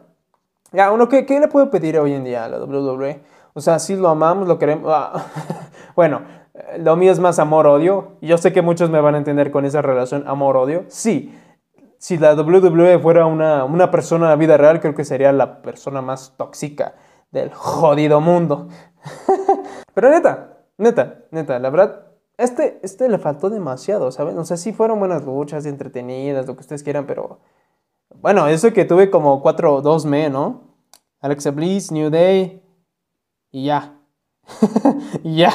ya, 0.72 0.90
uno, 0.90 1.08
¿qué, 1.08 1.26
le 1.28 1.48
puedo 1.48 1.70
pedir 1.70 1.98
hoy 1.98 2.12
en 2.14 2.24
día 2.24 2.44
a 2.44 2.48
la 2.48 2.64
WWE? 2.64 3.22
O 3.54 3.61
sea, 3.61 3.78
si 3.78 3.96
lo 3.96 4.08
amamos, 4.08 4.48
lo 4.48 4.58
queremos. 4.58 4.90
Ah, 4.94 5.26
bueno, 5.96 6.22
lo 6.79 6.96
mío 6.96 7.12
es 7.12 7.18
más 7.18 7.38
amor-odio. 7.38 8.12
Yo 8.20 8.38
sé 8.38 8.53
que 8.53 8.62
muchos 8.62 8.90
me 8.90 9.01
van 9.01 9.14
a 9.14 9.18
entender 9.18 9.51
con 9.51 9.64
esa 9.64 9.83
relación 9.83 10.25
amor-odio. 10.27 10.85
Sí, 10.88 11.35
si 11.98 12.18
la 12.18 12.35
WWE 12.35 12.98
fuera 12.98 13.27
una, 13.27 13.64
una 13.64 13.90
persona 13.90 14.27
en 14.27 14.31
la 14.31 14.37
vida 14.37 14.57
real, 14.57 14.81
creo 14.81 14.94
que 14.94 15.05
sería 15.05 15.33
la 15.33 15.62
persona 15.62 16.03
más 16.03 16.35
tóxica 16.37 16.94
del 17.31 17.53
jodido 17.53 18.20
mundo. 18.20 18.68
Pero 19.94 20.11
neta, 20.11 20.59
neta, 20.79 21.25
neta, 21.31 21.59
la 21.59 21.70
verdad, 21.70 22.07
este, 22.38 22.81
este 22.83 23.09
le 23.09 23.18
faltó 23.18 23.51
demasiado, 23.51 24.11
¿saben? 24.11 24.37
O 24.38 24.44
sea, 24.44 24.57
sí 24.57 24.72
fueron 24.72 24.98
buenas 24.98 25.25
luchas, 25.25 25.66
entretenidas, 25.66 26.46
lo 26.46 26.55
que 26.55 26.61
ustedes 26.61 26.83
quieran, 26.83 27.07
pero... 27.07 27.40
Bueno, 28.16 28.46
eso 28.48 28.72
que 28.72 28.85
tuve 28.85 29.11
como 29.11 29.42
4-2 29.42 30.05
me, 30.05 30.29
¿no? 30.29 30.77
Alexa 31.20 31.51
Bliss, 31.51 31.92
New 31.92 32.11
Day 32.11 32.62
y 33.53 33.66
ya. 33.66 34.02
Ya. 35.25 35.51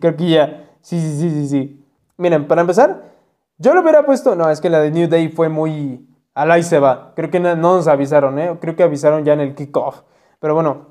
Creo 0.00 0.16
que 0.16 0.30
ya. 0.30 0.70
Sí, 0.80 1.00
sí, 1.00 1.18
sí, 1.18 1.30
sí, 1.30 1.48
sí. 1.48 1.86
Miren, 2.16 2.48
para 2.48 2.62
empezar, 2.62 3.12
yo 3.58 3.74
lo 3.74 3.82
hubiera 3.82 4.04
puesto... 4.04 4.34
No, 4.34 4.50
es 4.50 4.60
que 4.60 4.70
la 4.70 4.80
de 4.80 4.90
New 4.90 5.08
Day 5.08 5.28
fue 5.28 5.48
muy... 5.48 6.08
Al 6.34 6.50
ahí 6.50 6.62
se 6.62 6.78
va. 6.78 7.12
Creo 7.16 7.30
que 7.30 7.40
no, 7.40 7.54
nos 7.56 7.88
avisaron, 7.88 8.38
¿eh? 8.38 8.56
Creo 8.60 8.76
que 8.76 8.82
avisaron 8.82 9.24
ya 9.24 9.32
en 9.32 9.40
el 9.40 9.54
kickoff. 9.54 10.02
Pero 10.38 10.54
bueno, 10.54 10.86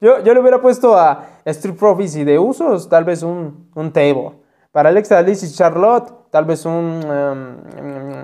yo, 0.00 0.22
yo 0.22 0.32
le 0.32 0.40
hubiera 0.40 0.60
puesto 0.60 0.96
a 0.96 1.40
Street 1.44 1.76
Profits 1.76 2.16
y 2.16 2.24
de 2.24 2.38
usos, 2.38 2.88
tal 2.88 3.04
vez 3.04 3.22
un, 3.22 3.70
un 3.74 3.92
table. 3.92 4.32
Para 4.72 4.90
Alexa 4.90 5.18
Alice 5.18 5.44
y 5.44 5.50
Charlotte, 5.50 6.30
tal 6.30 6.44
vez 6.44 6.64
un. 6.64 7.02
Um, 7.04 8.22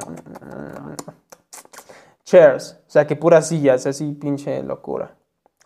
chairs. 2.22 2.78
O 2.86 2.90
sea, 2.90 3.06
que 3.06 3.16
puras 3.16 3.48
sillas, 3.48 3.86
así 3.86 4.12
pinche 4.12 4.62
locura. 4.62 5.16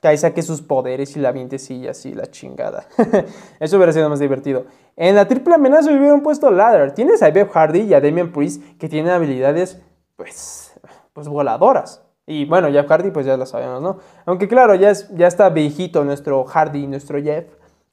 Ahí 0.03 0.17
saque 0.17 0.43
sus 0.43 0.63
poderes 0.63 1.17
y 1.17 1.21
la 1.21 1.31
viente 1.31 1.59
sillas 1.59 2.07
y 2.07 2.15
la 2.15 2.31
chingada. 2.31 2.87
Eso 3.61 3.77
hubiera 3.77 3.93
sido 3.93 4.09
más 4.09 4.19
divertido. 4.19 4.65
En 4.97 5.15
la 5.15 5.29
triple 5.29 5.55
amenaza 5.55 5.91
hubieran 5.91 6.23
puesto 6.23 6.51
ladder. 6.51 6.93
Tienes 6.93 7.23
a 7.23 7.31
Bev 7.31 7.51
Hardy 7.51 7.81
y 7.81 7.95
a 7.95 8.01
Damian 8.01 8.33
Priest 8.33 8.63
que 8.79 8.89
tienen 8.89 9.13
habilidades, 9.13 9.81
pues, 10.17 10.73
pues 11.13 11.29
voladoras. 11.29 12.03
Y 12.27 12.45
bueno, 12.45 12.71
Jeff 12.71 12.87
Hardy, 12.87 13.11
pues 13.11 13.27
ya 13.27 13.37
lo 13.37 13.45
sabemos, 13.45 13.83
¿no? 13.83 13.99
Aunque 14.25 14.49
claro, 14.49 14.75
ya, 14.75 14.91
es, 14.91 15.09
ya 15.17 15.27
está 15.27 15.49
viejito 15.51 16.05
nuestro 16.05 16.45
Hardy, 16.45 16.87
nuestro 16.87 17.21
Jeff. 17.21 17.47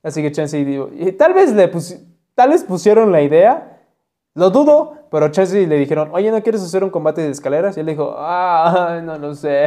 Así 0.04 0.22
que 0.22 0.32
Chelsea, 0.32 0.63
digo, 0.63 0.89
y 0.93 1.12
tal 1.12 1.34
vez 1.34 1.54
le 1.54 1.72
tal 2.36 2.52
vez 2.52 2.63
pusieron 2.63 3.12
la 3.12 3.22
idea. 3.22 3.82
Lo 4.36 4.52
dudo, 4.52 4.93
pero 5.10 5.30
Chelsea 5.30 5.67
le 5.67 5.76
dijeron, 5.78 6.12
oye, 6.13 6.30
¿no 6.30 6.43
quieres 6.43 6.62
hacer 6.62 6.84
un 6.84 6.91
combate 6.91 7.22
de 7.22 7.32
escaleras? 7.32 7.76
Y 7.76 7.80
él 7.80 7.88
dijo, 7.88 8.13
ah, 8.15 9.02
no 9.04 9.17
lo 9.17 9.34
sé. 9.34 9.65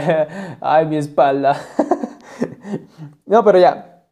Ay, 0.61 0.87
mi 0.87 0.97
espalda. 0.97 1.57
no, 3.27 3.45
pero 3.45 3.59
ya. 3.59 4.05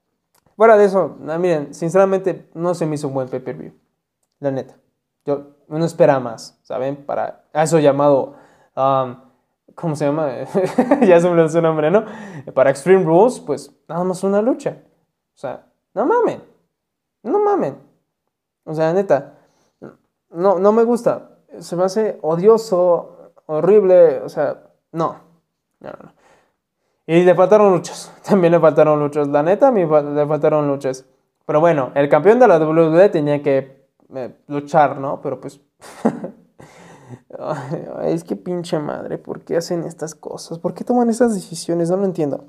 Fuera 0.57 0.77
de 0.77 0.87
eso, 0.87 1.17
miren, 1.21 1.73
sinceramente 1.73 2.49
no 2.55 2.75
se 2.75 2.85
me 2.87 2.97
hizo 2.97 3.09
un 3.09 3.15
buen 3.15 3.29
pay-per-view. 3.29 3.73
La 4.41 4.51
neta. 4.51 4.77
Yo 5.25 5.57
no 5.69 5.85
espera 5.85 6.19
más, 6.21 6.59
¿saben? 6.63 6.97
Para 6.97 7.45
eso 7.53 7.79
llamado... 7.79 8.37
¿Cómo 9.75 9.95
se 9.95 10.07
llama? 10.07 10.29
ya 11.07 11.21
se 11.21 11.27
me 11.27 11.33
olvidó 11.33 11.49
su 11.49 11.63
nombre, 11.63 11.91
¿no? 11.91 12.05
Para 12.53 12.71
Extreme 12.71 13.05
Rules, 13.05 13.39
pues 13.39 13.73
nada 13.87 14.03
más 14.03 14.25
una 14.25 14.43
lucha. 14.43 14.79
O 15.35 15.39
sea, 15.39 15.67
no 15.95 16.05
mamen. 16.05 16.43
No 17.23 17.39
mamen. 17.39 17.79
O 18.65 18.75
sea, 18.75 18.93
neta. 18.93 19.35
No, 20.31 20.59
no 20.59 20.73
me 20.73 20.83
gusta. 20.83 21.39
Se 21.61 21.77
me 21.77 21.85
hace 21.85 22.19
odioso, 22.23 23.33
horrible. 23.47 24.21
O 24.21 24.29
sea, 24.29 24.65
no. 24.91 25.21
No, 25.79 25.91
no. 25.91 26.13
Y 27.09 27.25
le 27.25 27.35
faltaron 27.35 27.73
luchas. 27.73 28.13
También 28.23 28.53
le 28.53 28.61
faltaron 28.61 29.01
luchas. 29.01 29.27
La 29.29 29.43
neta, 29.43 29.69
a 29.69 29.73
mí 29.73 29.81
le 29.81 30.27
faltaron 30.27 30.69
luchas. 30.69 31.07
Pero 31.47 31.59
bueno, 31.59 31.91
el 31.95 32.11
campeón 32.11 32.39
de 32.39 32.47
la 32.47 32.59
WWE 32.59 33.09
tenía 33.09 33.43
que 33.43 33.89
eh, 34.15 34.35
luchar, 34.47 34.99
¿no? 34.99 35.21
Pero 35.23 35.41
pues. 35.41 35.59
es 38.05 38.25
que 38.25 38.37
pinche 38.37 38.79
madre, 38.79 39.17
¿por 39.17 39.41
qué 39.41 39.57
hacen 39.57 39.85
estas 39.85 40.15
cosas? 40.15 40.59
¿Por 40.59 40.75
qué 40.75 40.85
toman 40.85 41.09
estas 41.09 41.35
decisiones? 41.35 41.89
No 41.89 41.97
lo 41.97 42.05
entiendo. 42.05 42.45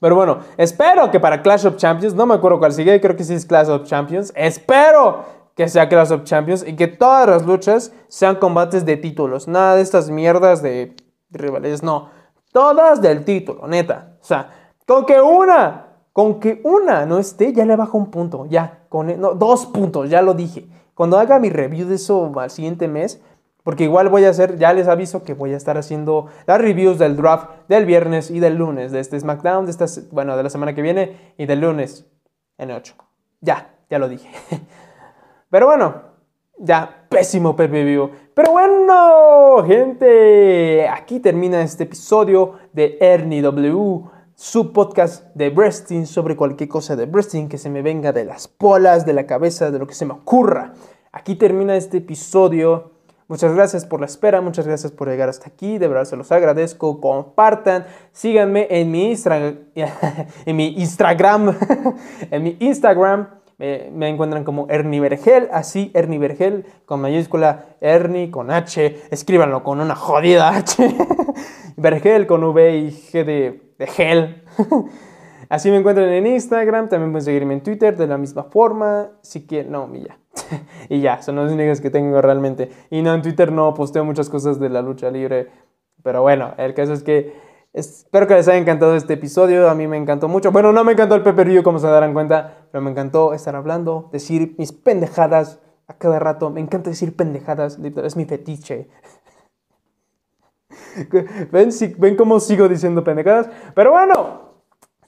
Pero 0.00 0.16
bueno, 0.16 0.40
espero 0.56 1.12
que 1.12 1.20
para 1.20 1.40
Clash 1.40 1.64
of 1.64 1.76
Champions, 1.76 2.16
no 2.16 2.26
me 2.26 2.34
acuerdo 2.34 2.58
cuál 2.58 2.72
sigue, 2.72 3.00
creo 3.00 3.14
que 3.14 3.22
sí 3.22 3.34
es 3.34 3.46
Clash 3.46 3.68
of 3.68 3.84
Champions. 3.84 4.32
Espero 4.34 5.24
que 5.54 5.68
sea 5.68 5.88
Clash 5.88 6.10
of 6.10 6.24
Champions 6.24 6.66
y 6.66 6.74
que 6.74 6.88
todas 6.88 7.28
las 7.28 7.46
luchas 7.46 7.92
sean 8.08 8.36
combates 8.36 8.84
de 8.84 8.96
títulos. 8.96 9.46
Nada 9.46 9.76
de 9.76 9.82
estas 9.82 10.10
mierdas 10.10 10.62
de, 10.62 10.96
rivales, 11.30 11.84
no. 11.84 12.10
Todas 12.54 13.02
del 13.02 13.24
título, 13.24 13.66
neta. 13.66 14.12
O 14.22 14.24
sea, 14.24 14.48
con 14.86 15.04
que 15.06 15.20
una, 15.20 15.86
con 16.12 16.38
que 16.38 16.60
una 16.62 17.04
no 17.04 17.18
esté, 17.18 17.52
ya 17.52 17.64
le 17.64 17.74
bajo 17.74 17.98
un 17.98 18.12
punto. 18.12 18.46
Ya, 18.46 18.84
con 18.88 19.20
no, 19.20 19.34
dos 19.34 19.66
puntos, 19.66 20.08
ya 20.08 20.22
lo 20.22 20.34
dije. 20.34 20.68
Cuando 20.94 21.18
haga 21.18 21.40
mi 21.40 21.50
review 21.50 21.88
de 21.88 21.96
eso 21.96 22.30
al 22.38 22.50
siguiente 22.52 22.86
mes, 22.86 23.20
porque 23.64 23.82
igual 23.82 24.08
voy 24.08 24.24
a 24.24 24.30
hacer, 24.30 24.56
ya 24.56 24.72
les 24.72 24.86
aviso 24.86 25.24
que 25.24 25.34
voy 25.34 25.52
a 25.52 25.56
estar 25.56 25.76
haciendo 25.78 26.28
las 26.46 26.60
reviews 26.60 26.96
del 26.96 27.16
draft 27.16 27.50
del 27.66 27.86
viernes 27.86 28.30
y 28.30 28.38
del 28.38 28.54
lunes, 28.54 28.92
de 28.92 29.00
este 29.00 29.18
SmackDown, 29.18 29.64
de 29.64 29.72
esta, 29.72 29.86
bueno, 30.12 30.36
de 30.36 30.44
la 30.44 30.50
semana 30.50 30.76
que 30.76 30.82
viene 30.82 31.34
y 31.36 31.46
del 31.46 31.60
lunes 31.60 32.06
en 32.56 32.70
8. 32.70 32.94
Ya, 33.40 33.74
ya 33.90 33.98
lo 33.98 34.08
dije. 34.08 34.30
Pero 35.50 35.66
bueno, 35.66 36.13
ya, 36.58 37.06
pésimo 37.08 37.56
PPV. 37.56 38.10
Pero 38.34 38.52
bueno, 38.52 39.64
gente, 39.66 40.88
aquí 40.88 41.20
termina 41.20 41.62
este 41.62 41.84
episodio 41.84 42.54
de 42.72 42.98
Ernie 43.00 43.42
W, 43.42 44.02
su 44.34 44.72
podcast 44.72 45.24
de 45.34 45.50
breasting 45.50 46.06
sobre 46.06 46.36
cualquier 46.36 46.68
cosa 46.68 46.96
de 46.96 47.06
breasting 47.06 47.48
que 47.48 47.58
se 47.58 47.70
me 47.70 47.82
venga 47.82 48.12
de 48.12 48.24
las 48.24 48.48
polas, 48.48 49.06
de 49.06 49.12
la 49.12 49.26
cabeza, 49.26 49.70
de 49.70 49.78
lo 49.78 49.86
que 49.86 49.94
se 49.94 50.06
me 50.06 50.14
ocurra. 50.14 50.74
Aquí 51.12 51.36
termina 51.36 51.76
este 51.76 51.98
episodio. 51.98 52.92
Muchas 53.26 53.54
gracias 53.54 53.86
por 53.86 54.00
la 54.00 54.06
espera, 54.06 54.42
muchas 54.42 54.66
gracias 54.66 54.92
por 54.92 55.08
llegar 55.08 55.30
hasta 55.30 55.48
aquí, 55.48 55.78
de 55.78 55.88
verdad 55.88 56.04
se 56.04 56.14
los 56.14 56.30
agradezco, 56.30 57.00
compartan, 57.00 57.86
síganme 58.12 58.66
en 58.68 58.90
mi, 58.90 59.14
en 59.74 60.56
mi 60.56 60.66
Instagram, 60.76 61.56
en 62.30 62.42
mi 62.42 62.56
Instagram, 62.60 63.28
me 63.92 64.08
encuentran 64.08 64.44
como 64.44 64.66
Ernie 64.68 65.00
Vergel, 65.00 65.48
así 65.52 65.90
Ernie 65.94 66.18
Vergel, 66.18 66.66
con 66.86 67.00
mayúscula 67.00 67.76
Ernie, 67.80 68.30
con 68.30 68.50
H, 68.50 69.02
escríbanlo 69.10 69.62
con 69.62 69.80
una 69.80 69.94
jodida 69.94 70.50
H, 70.56 70.96
Vergel 71.76 72.26
con 72.26 72.44
V 72.44 72.76
y 72.78 72.90
G 72.90 73.24
de, 73.24 73.74
de 73.78 73.86
gel. 73.86 74.42
Así 75.48 75.70
me 75.70 75.76
encuentran 75.76 76.08
en 76.08 76.26
Instagram, 76.26 76.88
también 76.88 77.12
pueden 77.12 77.24
seguirme 77.24 77.54
en 77.54 77.62
Twitter 77.62 77.96
de 77.96 78.06
la 78.06 78.16
misma 78.18 78.44
forma, 78.44 79.10
si 79.20 79.46
quieren, 79.46 79.72
no, 79.72 79.88
ya. 79.94 80.18
y 80.88 81.00
ya, 81.00 81.22
son 81.22 81.36
los 81.36 81.52
únicos 81.52 81.80
que 81.80 81.90
tengo 81.90 82.20
realmente. 82.20 82.70
Y 82.90 83.02
no, 83.02 83.14
en 83.14 83.22
Twitter 83.22 83.52
no 83.52 83.74
posteo 83.74 84.04
muchas 84.04 84.28
cosas 84.28 84.58
de 84.58 84.68
la 84.68 84.82
lucha 84.82 85.10
libre, 85.10 85.48
pero 86.02 86.22
bueno, 86.22 86.54
el 86.58 86.74
caso 86.74 86.92
es 86.92 87.02
que 87.02 87.34
espero 87.72 88.26
que 88.26 88.34
les 88.34 88.48
haya 88.48 88.58
encantado 88.58 88.94
este 88.94 89.14
episodio, 89.14 89.68
a 89.68 89.74
mí 89.74 89.86
me 89.86 89.96
encantó 89.96 90.28
mucho. 90.28 90.52
Bueno, 90.52 90.72
no 90.72 90.84
me 90.84 90.92
encantó 90.92 91.14
el 91.14 91.22
Pepper 91.22 91.62
como 91.62 91.78
se 91.78 91.86
darán 91.88 92.14
cuenta, 92.14 92.63
pero 92.74 92.82
me 92.82 92.90
encantó 92.90 93.34
estar 93.34 93.54
hablando, 93.54 94.08
decir 94.10 94.56
mis 94.58 94.72
pendejadas 94.72 95.60
a 95.86 95.94
cada 95.94 96.18
rato, 96.18 96.50
me 96.50 96.60
encanta 96.60 96.90
decir 96.90 97.14
pendejadas, 97.14 97.78
es 97.78 98.16
mi 98.16 98.24
fetiche. 98.24 98.88
¿Ven, 101.52 101.70
¿Ven 101.98 102.16
cómo 102.16 102.40
sigo 102.40 102.68
diciendo 102.68 103.04
pendejadas? 103.04 103.48
Pero 103.76 103.92
bueno, 103.92 104.54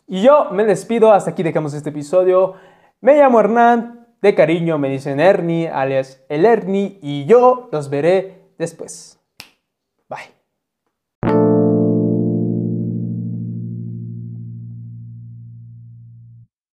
y 0.07 0.22
yo 0.22 0.52
me 0.52 0.64
despido, 0.64 1.11
hasta 1.11 1.33
aquí 1.33 1.42
dejamos 1.42 1.74
este 1.74 1.88
episodio. 1.90 2.55
Me 3.00 3.16
llamo 3.18 3.40
Hernán, 3.40 4.07
de 4.22 4.37
cariño 4.37 4.79
me 4.79 4.88
dicen 4.88 5.18
Ernie, 5.18 5.68
alias 5.68 6.22
el 6.29 6.44
Ernie, 6.44 7.00
y 7.02 7.24
yo 7.24 7.68
los 7.72 7.90
veré 7.90 8.44
después. 8.59 9.15